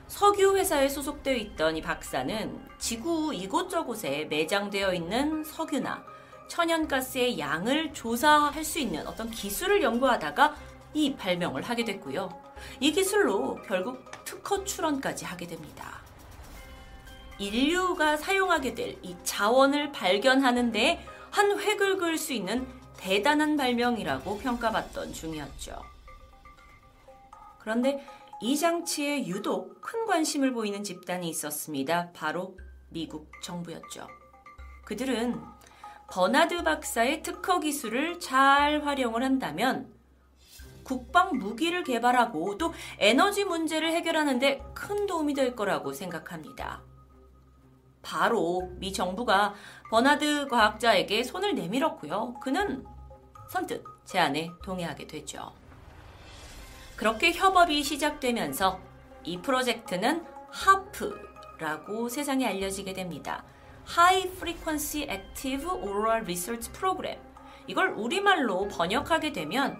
[0.07, 6.03] 석유 회사에 소속되어 있던 이 박사는 지구 이곳저곳에 매장되어 있는 석유나
[6.48, 10.56] 천연가스의 양을 조사할 수 있는 어떤 기술을 연구하다가
[10.93, 12.30] 이 발명을 하게 됐고요.
[12.80, 16.00] 이 기술로 결국 특허 출원까지 하게 됩니다.
[17.38, 22.66] 인류가 사용하게 될 이 자원을 발견하는데 한 획을 그을 수 있는
[22.98, 25.82] 대단한 발명이라고 평가받던 중이었죠.
[27.60, 28.06] 그런데
[28.41, 32.12] 이 장치에 유독 큰 관심을 보이는 집단이 있었습니다.
[32.14, 32.58] 바로
[32.89, 34.08] 미국 정부였죠.
[34.86, 35.41] 그들은
[36.08, 39.93] 버나드 박사의 특허 기술을 잘 활용을 한다면
[40.84, 46.84] 국방 무기를 개발하고 또 에너지 문제를 해결하는데 큰 도움이 될 거라고 생각합니다.
[48.03, 49.56] 바로 미 정부가
[49.89, 52.36] 버나드 과학자에게 손을 내밀었고요.
[52.36, 52.86] 그는
[53.49, 55.53] 선뜻 제안에 동의하게 되죠.
[56.95, 58.80] 그렇게 협업이 시작되면서
[59.24, 63.43] 이 프로젝트는 하프라고 세상에 알려지게 됩니다.
[63.88, 67.19] High Frequency Active Oral Research Program.
[67.67, 69.79] 이걸 우리말로 번역하게 되면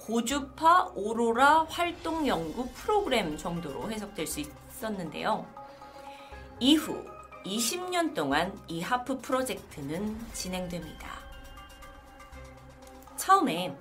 [0.00, 5.46] 고주파 오로라 활동 연구 프로그램 정도로 해석될 수 있었는데요.
[6.60, 7.04] 이후
[7.46, 11.08] 20년 동안 이 하프 프로젝트는 진행됩니다.
[13.16, 13.74] 처음에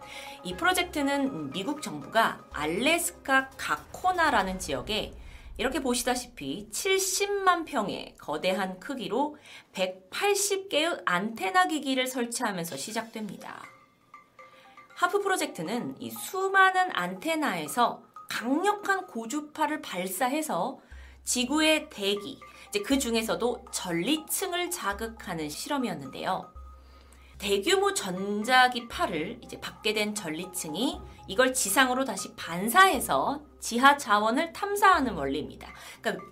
[0.44, 5.14] 이 프로젝트는 미국 정부가 알래스카 가코나라는 지역에
[5.58, 9.38] 이렇게 보시다시피 70만 평의 거대한 크기로
[9.74, 13.64] 180개의 안테나 기기를 설치하면서 시작됩니다.
[14.96, 20.80] 하프 프로젝트는 이 수많은 안테나에서 강력한 고주파를 발사해서
[21.24, 22.40] 지구의 대기,
[22.70, 26.52] 이제 그 중에서도 전리층을 자극하는 실험이었는데요.
[27.38, 35.68] 대규모 전자기파를 이제 받게 된 전리층이 이걸 지상으로 다시 반사해서 지하 자원을 탐사하는 원리입니다.
[36.02, 36.24] 그러니까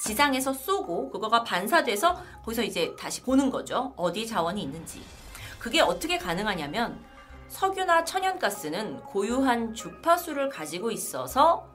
[0.00, 3.92] 지상에서 쏘고 그거가 반사돼서 거기서 이제 다시 보는 거죠.
[3.96, 5.02] 어디 자원이 있는지.
[5.58, 7.04] 그게 어떻게 가능하냐면
[7.48, 11.66] 석유나 천연가스는 고유한 주파수를 가지고 있어서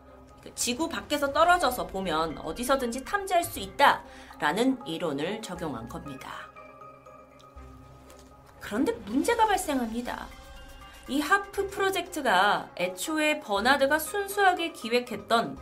[0.41, 6.32] 그 지구 밖에서 떨어져서 보면 어디서든지 탐지할 수 있다라는 이론을 적용한 겁니다.
[8.59, 10.28] 그런데 문제가 발생합니다.
[11.10, 15.58] 이 하프 프로젝트가 애초에 버나드가 순수하게 기획했던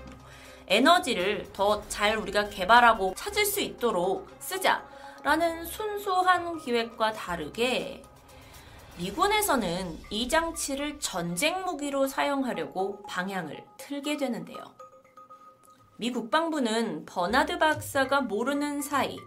[0.67, 8.03] 에너지를 더 잘 우리가 개발하고 찾을 수 있도록 쓰자라는 순수한 기획과 다르게
[8.97, 14.63] 미군에서는 이 장치를 전쟁 무기로 사용하려고 방향을 틀게 되는데요.
[15.97, 19.17] 미 국방부는 버나드 박사가 모르는 사이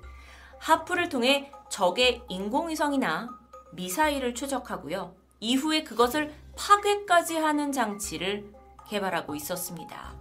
[0.58, 3.36] 하프를 통해 적의 인공위성이나
[3.72, 5.23] 미사일을 추적하고요.
[5.44, 8.50] 이후에 그것을 파괴까지 하는 장치를
[8.88, 10.14] 개발하고 있었습니다.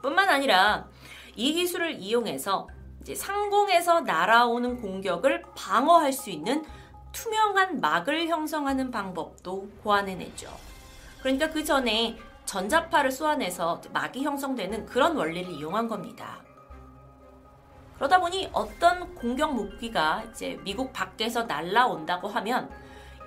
[0.00, 0.88] 뿐만 아니라
[1.36, 2.68] 이 기술을 이용해서
[3.14, 6.64] 상공에서 날아오는 공격을 방어할 수 있는
[7.12, 10.48] 투명한 막을 형성하는 방법도 고안해냈죠.
[11.20, 16.42] 그러니까 그 전에 전자파를 쏘아내서 막이 형성되는 그런 원리를 이용한 겁니다.
[17.96, 22.70] 그러다 보니 어떤 공격 무기가 이제 미국 밖에서 날라온다고 하면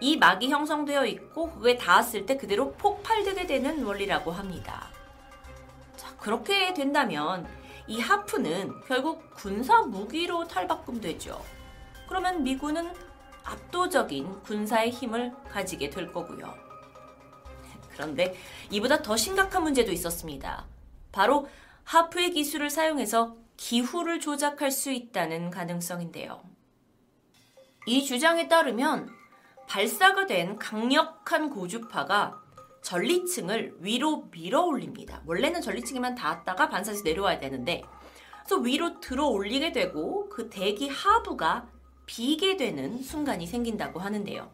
[0.01, 4.89] 이 막이 형성되어 있고 그게 닿았을 때 그대로 폭발되게 되는 원리라고 합니다.
[5.95, 7.47] 자, 그렇게 된다면
[7.87, 11.39] 이 하프는 결국 군사 무기로 탈바꿈되죠.
[12.07, 12.91] 그러면 미군은
[13.43, 16.51] 압도적인 군사의 힘을 가지게 될 거고요.
[17.91, 18.35] 그런데
[18.71, 20.65] 이보다 더 심각한 문제도 있었습니다.
[21.11, 21.47] 바로
[21.83, 26.41] 하프의 기술을 사용해서 기후를 조작할 수 있다는 가능성인데요.
[27.85, 29.20] 이 주장에 따르면
[29.71, 32.41] 발사가 된 강력한 고주파가
[32.81, 35.21] 전리층을 위로 밀어 올립니다.
[35.25, 37.81] 원래는 전리층에만 닿았다가 반사해서 내려와야 되는데,
[38.43, 41.69] 그래서 위로 들어 올리게 되고 그 대기 하부가
[42.05, 44.51] 비게 되는 순간이 생긴다고 하는데요.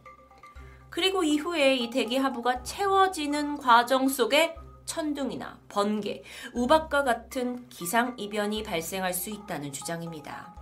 [0.92, 4.56] 그리고 이후에 이 대기 하부가 채워지는 과정 속에
[4.86, 6.22] 천둥이나 번개,
[6.54, 10.56] 우박과 같은 기상 이변이 발생할 수 있다는 주장입니다.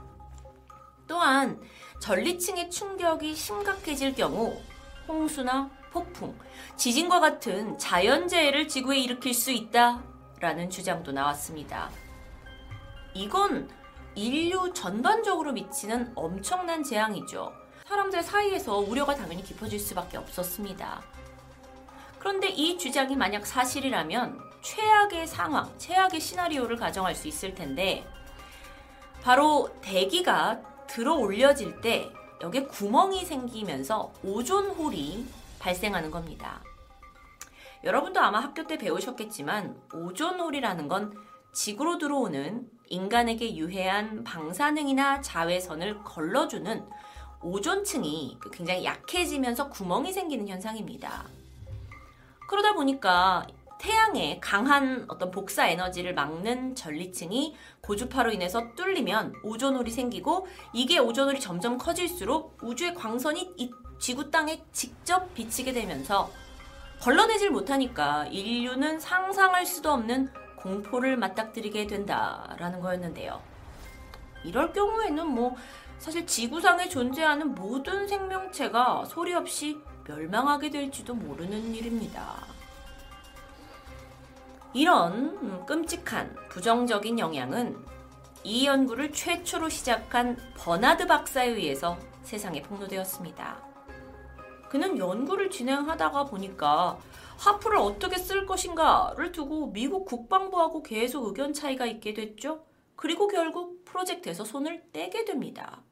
[1.08, 1.60] 또한
[2.00, 4.62] 전리층의 충격이 심각해질 경우
[5.08, 6.38] 홍수나 폭풍,
[6.76, 11.90] 지진과 같은 자연재해를 지구에 일으킬 수 있다라는 주장도 나왔습니다.
[13.14, 13.70] 이건
[14.14, 17.54] 인류 전반적으로 미치는 엄청난 재앙이죠.
[17.88, 21.02] 사람들 사이에서 우려가 당연히 깊어질 수밖에 없었습니다.
[22.20, 28.06] 그런데 이 주장이 만약 사실이라면 최악의 상황, 최악의 시나리오를 가정할 수 있을 텐데
[29.22, 32.12] 바로 대기가 들어 올려질 때
[32.42, 35.26] 여기에 구멍이 생기면서 오존홀이
[35.60, 36.62] 발생하는 겁니다.
[37.84, 41.14] 여러분도 아마 학교 때 배우셨겠지만 오존홀이라는 건
[41.54, 46.86] 지구로 들어오는 인간에게 유해한 방사능이나 자외선을 걸러주는
[47.42, 51.26] 오존층이 굉장히 약해지면서 구멍이 생기는 현상입니다.
[52.48, 53.46] 그러다 보니까
[53.80, 61.78] 태양의 강한 어떤 복사 에너지를 막는 전리층이 고주파로 인해서 뚫리면 오존홀이 생기고 이게 오존홀이 점점
[61.78, 66.32] 커질수록 우주의 광선이 이 지구 땅에 직접 비치게 되면서
[67.02, 73.42] 걸러내질 못하니까 인류는 상상할 수도 없는 공포를 맞닥뜨리게 된다라는 거였는데요.
[74.44, 75.56] 이럴 경우에는 뭐
[75.98, 82.55] 사실 지구상에 존재하는 모든 생명체가 소리 없이 멸망하게 될지도 모르는 일입니다.
[84.76, 87.78] 이런 끔찍한 부정적인 영향은
[88.44, 93.64] 이 연구를 최초로 시작한 버나드 박사에 의해서 세상에 폭로되었습니다.
[94.68, 97.00] 그는 연구를 진행하다가 보니까
[97.38, 102.66] 하프를 어떻게 쓸 것인가를 두고 미국 국방부하고 계속 의견 차이가 있게 됐죠.
[102.98, 105.84] 그리고 결국 프로젝트에서 손을 떼게 됩니다.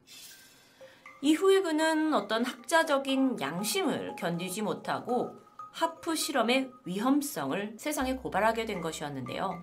[1.22, 5.42] 이후에 그는 어떤 학자적인 양심을 견디지 못하고
[5.74, 9.60] 하프 실험의 위험성을 세상에 고발하게 된 것이었는데요.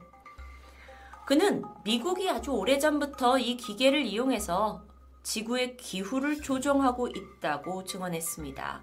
[1.25, 4.83] 그는 미국이 아주 오래전부터 이 기계를 이용해서
[5.23, 8.81] 지구의 기후를 조정하고 있다고 증언했습니다.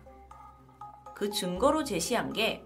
[1.15, 2.65] 그 증거로 제시한 게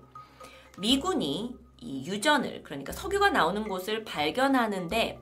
[0.79, 5.21] 미군이 이 유전을 그러니까 석유가 나오는 곳을 발견하는데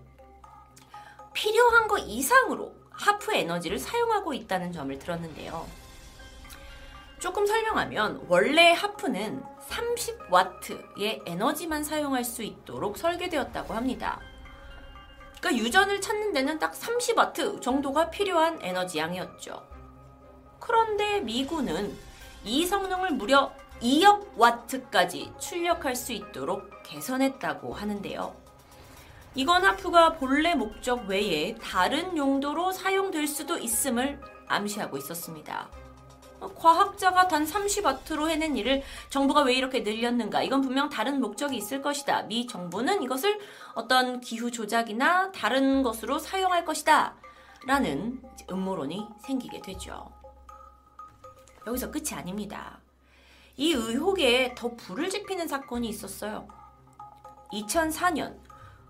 [1.33, 5.80] 필요한 것 이상으로 하프 에너지를 사용하고 있다는 점을 들었는데요.
[7.21, 14.19] 조금 설명하면 원래 하프는 30와트의 에너지만 사용할 수 있도록 설계되었다고 합니다.
[15.39, 19.63] 그러니까 유전을 찾는 데는 딱 30와트 정도가 필요한 에너지 양이었죠.
[20.59, 21.95] 그런데 미군은
[22.43, 23.53] 이 성능을 무려
[23.83, 28.35] 2억 와트까지 출력할 수 있도록 개선했다고 하는데요.
[29.35, 34.19] 이건 하프가 본래 목적 외에 다른 용도로 사용될 수도 있음을
[34.49, 35.69] 암시하고 있었습니다.
[36.41, 40.43] 과학자가 단 30와트로 해낸 일을 정부가 왜 이렇게 늘렸는가?
[40.43, 42.23] 이건 분명 다른 목적이 있을 것이다.
[42.23, 43.39] 미 정부는 이것을
[43.75, 47.17] 어떤 기후 조작이나 다른 것으로 사용할 것이다.
[47.67, 50.11] 라는 음모론이 생기게 되죠.
[51.67, 52.81] 여기서 끝이 아닙니다.
[53.57, 56.49] 이 의혹에 더 불을 지피는 사건이 있었어요.
[57.53, 58.39] 2004년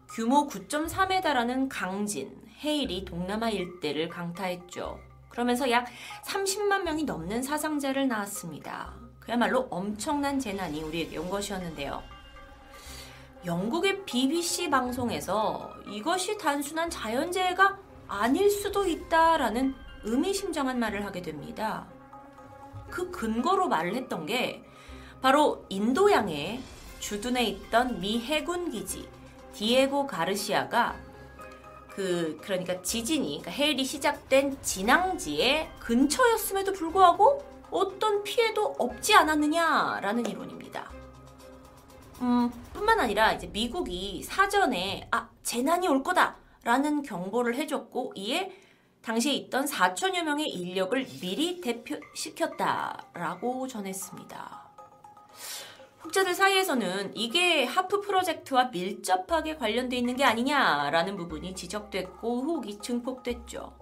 [0.09, 5.10] 규모 9.3에 달하는 강진, 헤일이 동남아 일대를 강타했죠.
[5.31, 5.87] 그러면서 약
[6.25, 8.93] 30만 명이 넘는 사상자를 낳았습니다.
[9.21, 12.03] 그야말로 엄청난 재난이 우리에게 온 것이었는데요.
[13.47, 17.79] 영국의 BBC 방송에서 이것이 단순한 자연재해가
[18.09, 21.87] 아닐 수도 있다라는 의미심장한 말을 하게 됩니다.
[22.91, 24.65] 그 근거로 말을 했던 게
[25.23, 26.61] 바로 인도양에
[26.99, 29.09] 주둔해 있던 미 해군 기지
[29.55, 30.97] 디에고 가르시아가
[32.01, 40.91] 그 그러니까 지진이 그러니까 해일이 시작된 진앙지의 근처였음에도 불구하고 어떤 피해도 없지 않았느냐라는 이론입니다.
[42.23, 48.51] 음, 뿐만 아니라 이제 미국이 사전에 아 재난이 올 거다라는 경보를 해줬고 이에
[49.03, 54.60] 당시에 있던 4천여 명의 인력을 미리 대표시켰다라고 전했습니다.
[56.11, 63.73] 학자들 사이에서는 이게 하프 프로젝트와 밀접하게 관련돼 있는 게 아니냐라는 부분이 지적됐고 의혹이 증폭됐죠.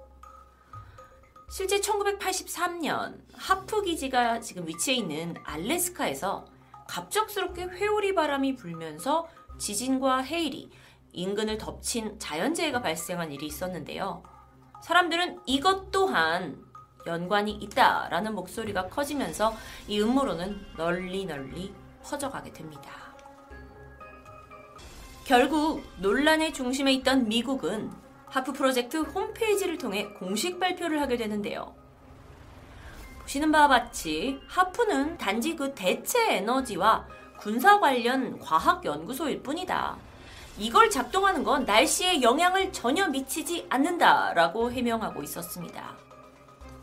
[1.50, 6.44] 실제 1983년 하프 기지가 지금 위치해 있는 알래스카에서
[6.86, 9.26] 갑작스럽게 회오리 바람이 불면서
[9.56, 10.70] 지진과 해일이
[11.12, 14.22] 인근을 덮친 자연재해가 발생한 일이 있었는데요.
[14.82, 16.62] 사람들은 이것 또한
[17.06, 19.54] 연관이 있다라는 목소리가 커지면서
[19.86, 21.72] 이 음모론은 널리 널리
[22.02, 22.90] 퍼져가게 됩니다.
[25.24, 27.90] 결국 논란의 중심에 있던 미국은
[28.26, 31.74] 하프 프로젝트 홈페이지를 통해 공식 발표를 하게 되는데요.
[33.20, 37.06] 보시는 바와 같이 하프는 단지 그 대체 에너지와
[37.38, 39.98] 군사 관련 과학 연구소일 뿐이다.
[40.58, 46.07] 이걸 작동하는 건 날씨에 영향을 전혀 미치지 않는다라고 해명하고 있었습니다.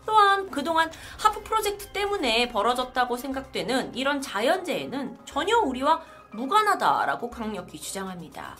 [0.06, 6.01] 또한 그동안 하프 프로젝트 때문에 벌어졌다고 생각되는 이런 자연재해는 전혀 우리와
[6.32, 8.58] 무관하다라고 강력히 주장합니다.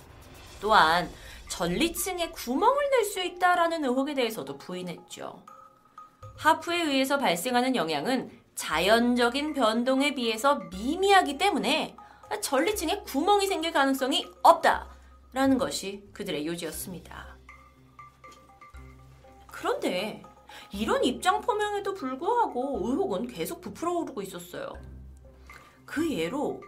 [0.62, 1.10] 또한
[1.50, 5.42] 전리층에 구멍을 낼 수 있다라는 의혹에 대해서도 부인했죠.
[6.38, 11.96] 하프에 의해서 발생하는 영향은 자연적인 변동에 비해서 미미하기 때문에
[12.42, 17.38] 전리층에 구멍이 생길 가능성이 없다라는 것이 그들의 요지였습니다.
[19.48, 20.24] 그런데
[20.76, 24.74] 이런 입장 표명에도 불구하고 의혹은 계속 부풀어 오르고 있었어요.
[25.86, 26.62] 그 예로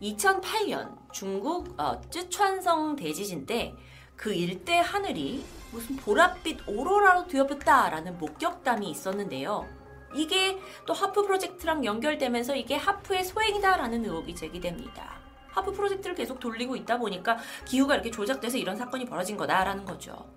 [0.00, 3.74] 2008년 중국 어, 쯔촨성 대지진 때
[4.20, 5.42] 그 일대 하늘이
[5.72, 9.66] 무슨 보랏빛 오로라로 뒤엎였다라는 목격담이 있었는데요.
[10.14, 15.18] 이게 또 하프 프로젝트랑 연결되면서 이게 하프의 소행이다라는 의혹이 제기됩니다.
[15.48, 20.28] 하프 프로젝트를 계속 돌리고 있다 보니까 기후가 이렇게 조작돼서 이런 사건이 벌어진 거다라는 거죠.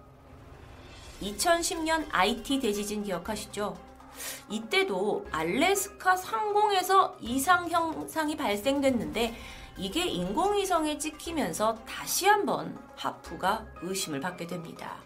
[1.24, 3.78] 2010년 IT 대지진 기억하시죠?
[4.49, 9.36] 이때도 알래스카 상공에서 이상 현상이 발생됐는데
[9.78, 14.97] 이게 인공위성에 찍히면서 다시 한번 하프가 의심을 받게 됩니다.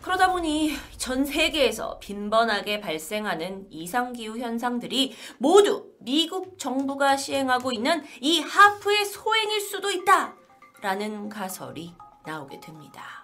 [0.00, 9.04] 그러다 보니 전 세계에서 빈번하게 발생하는 이상기후 현상들이 모두 미국 정부가 시행하고 있는 이 하프의
[9.04, 10.34] 소행일 수도 있다!
[10.80, 11.92] 라는 가설이
[12.24, 13.17] 나오게 됩니다.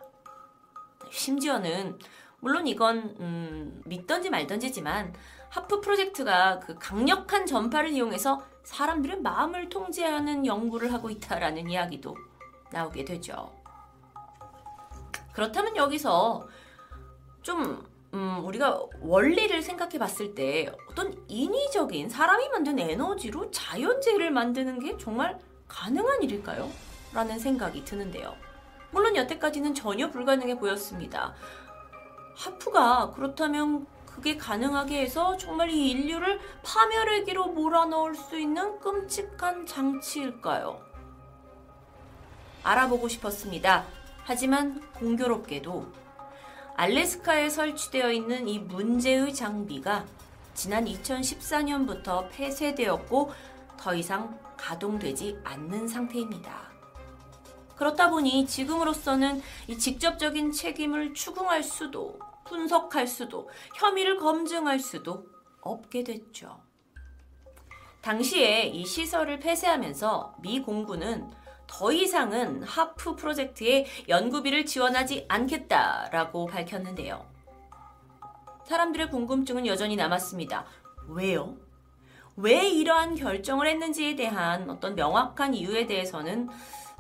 [1.15, 1.99] 심지어는
[2.41, 5.15] 물론 이건 음, 믿던지 말던지지만
[5.49, 12.17] 하프 프로젝트가 그 강력한 전파를 이용해서 사람들의 마음을 통제하는 연구를 하고 있다라는 이야기도
[12.73, 13.53] 나오게 되죠.
[15.33, 16.47] 그렇다면 여기서
[17.43, 24.97] 좀 음, 우리가 원리를 생각해 봤을 때 어떤 인위적인 사람이 만든 에너지로 자연재해를 만드는 게
[24.99, 26.71] 정말 가능한 일일까요?
[27.13, 28.35] 라는 생각이 드는데요.
[28.95, 31.35] 물론 여태까지는 전혀 불가능해 보였습니다.
[32.37, 40.81] 하프가 그렇다면 그게 가능하게 해서 정말 이 인류를 파멸의기로 몰아넣을 수 있는 끔찍한 장치일까요?
[42.63, 43.85] 알아보고 싶었습니다.
[44.23, 45.87] 하지만 공교롭게도
[46.77, 50.05] 알래스카에 설치되어 있는 이 문제의 장비가
[50.55, 53.33] 지난 2014년부터 폐쇄되었고
[53.77, 56.64] 더 이상 가동되지 않는 상태입니다.
[57.77, 65.27] 그렇다 보니 지금으로서는 이 직접적인 책임을 추궁할 수도 분석할 수도 혐의를 검증할 수도
[65.61, 66.61] 없게 됐죠.
[68.03, 71.31] 당시에 이 시설을 폐쇄하면서 미 공군은
[71.67, 77.27] 더 이상은 하프 프로젝트에 연구비를 지원하지 않겠다라고 밝혔는데요.
[78.65, 80.67] 사람들의 궁금증은 여전히 남았습니다.
[81.09, 81.57] 왜요?
[82.37, 86.49] 왜 이러한 결정을 했는지에 대한 어떤 명확한 이유에 대해서는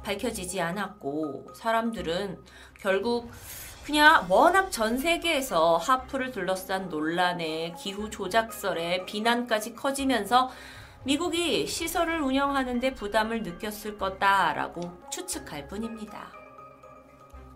[0.05, 2.39] 밝혀지지 않았고 사람들은
[2.79, 3.31] 결국
[3.85, 10.51] 그냥 워낙 전 세계에서 하프를 둘러싼 논란에 기후 조작설에 비난까지 커지면서
[11.05, 14.81] 미국이 시설을 운영하는데 부담을 느꼈을 거다라고
[15.11, 16.31] 추측할 뿐입니다.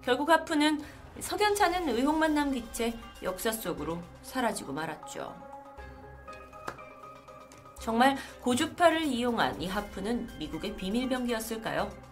[0.02, 0.82] 결국 하프는
[1.18, 5.34] 석연찮은 의혹만 남긴 채 역사 속으로 사라지고 말았죠.
[7.80, 12.07] 정말 고주파를 이용한 이 하프는 미국의 비밀병기였을까요?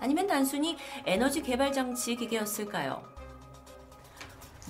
[0.00, 3.02] 아니면 단순히 에너지 개발 장치 기계였을까요?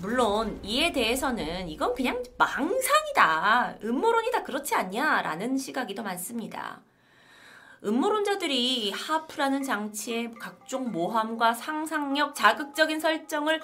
[0.01, 3.79] 물론 이에 대해서는 이건 그냥 망상이다.
[3.83, 4.43] 음모론이다.
[4.43, 5.23] 그렇지 않냐?
[5.23, 6.83] 라는 시각이 더 많습니다.
[7.85, 13.61] 음모론자들이 하프라는 장치에 각종 모함과 상상력, 자극적인 설정을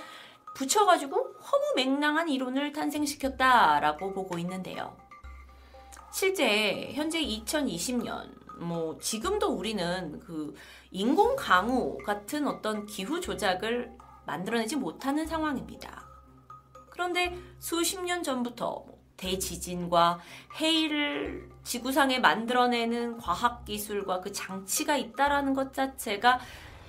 [0.55, 4.97] 붙여가지고 허무맹랑한 이론을 탄생시켰다라고 보고 있는데요.
[6.13, 10.55] 실제 현재 2020년 뭐 지금도 우리는 그
[10.91, 13.93] 인공 강우 같은 어떤 기후 조작을
[14.27, 16.07] 만들어내지 못하는 상황입니다.
[16.91, 20.21] 그런데 수십 년 전부터 뭐 대지진과
[20.61, 26.41] 해일을 지구상에 만들어내는 과학기술과 그 장치가 있다라는 것 자체가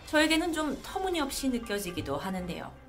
[0.07, 2.82] 저에게는 좀 터무니없이 느껴지기도 하는데요.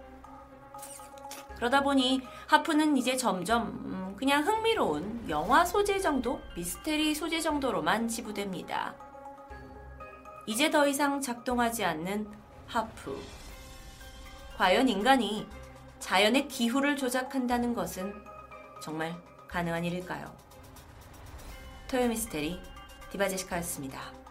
[1.65, 8.95] 그러다 보니 하프는 이제 점점 음, 그냥 흥미로운 영화 소재 정도, 미스테리 소재 정도로만 지부됩니다.
[10.45, 12.29] 이제 더 이상 작동하지 않는
[12.67, 13.19] 하프.
[14.59, 15.49] 과연 인간이
[16.01, 18.13] 자연의 기후를 조작한다는 것은
[18.83, 19.17] 정말
[19.49, 20.37] 가능한 일일까요?
[21.89, 22.61] 토요 미스테리
[23.11, 24.24] 디바제시카였습니다.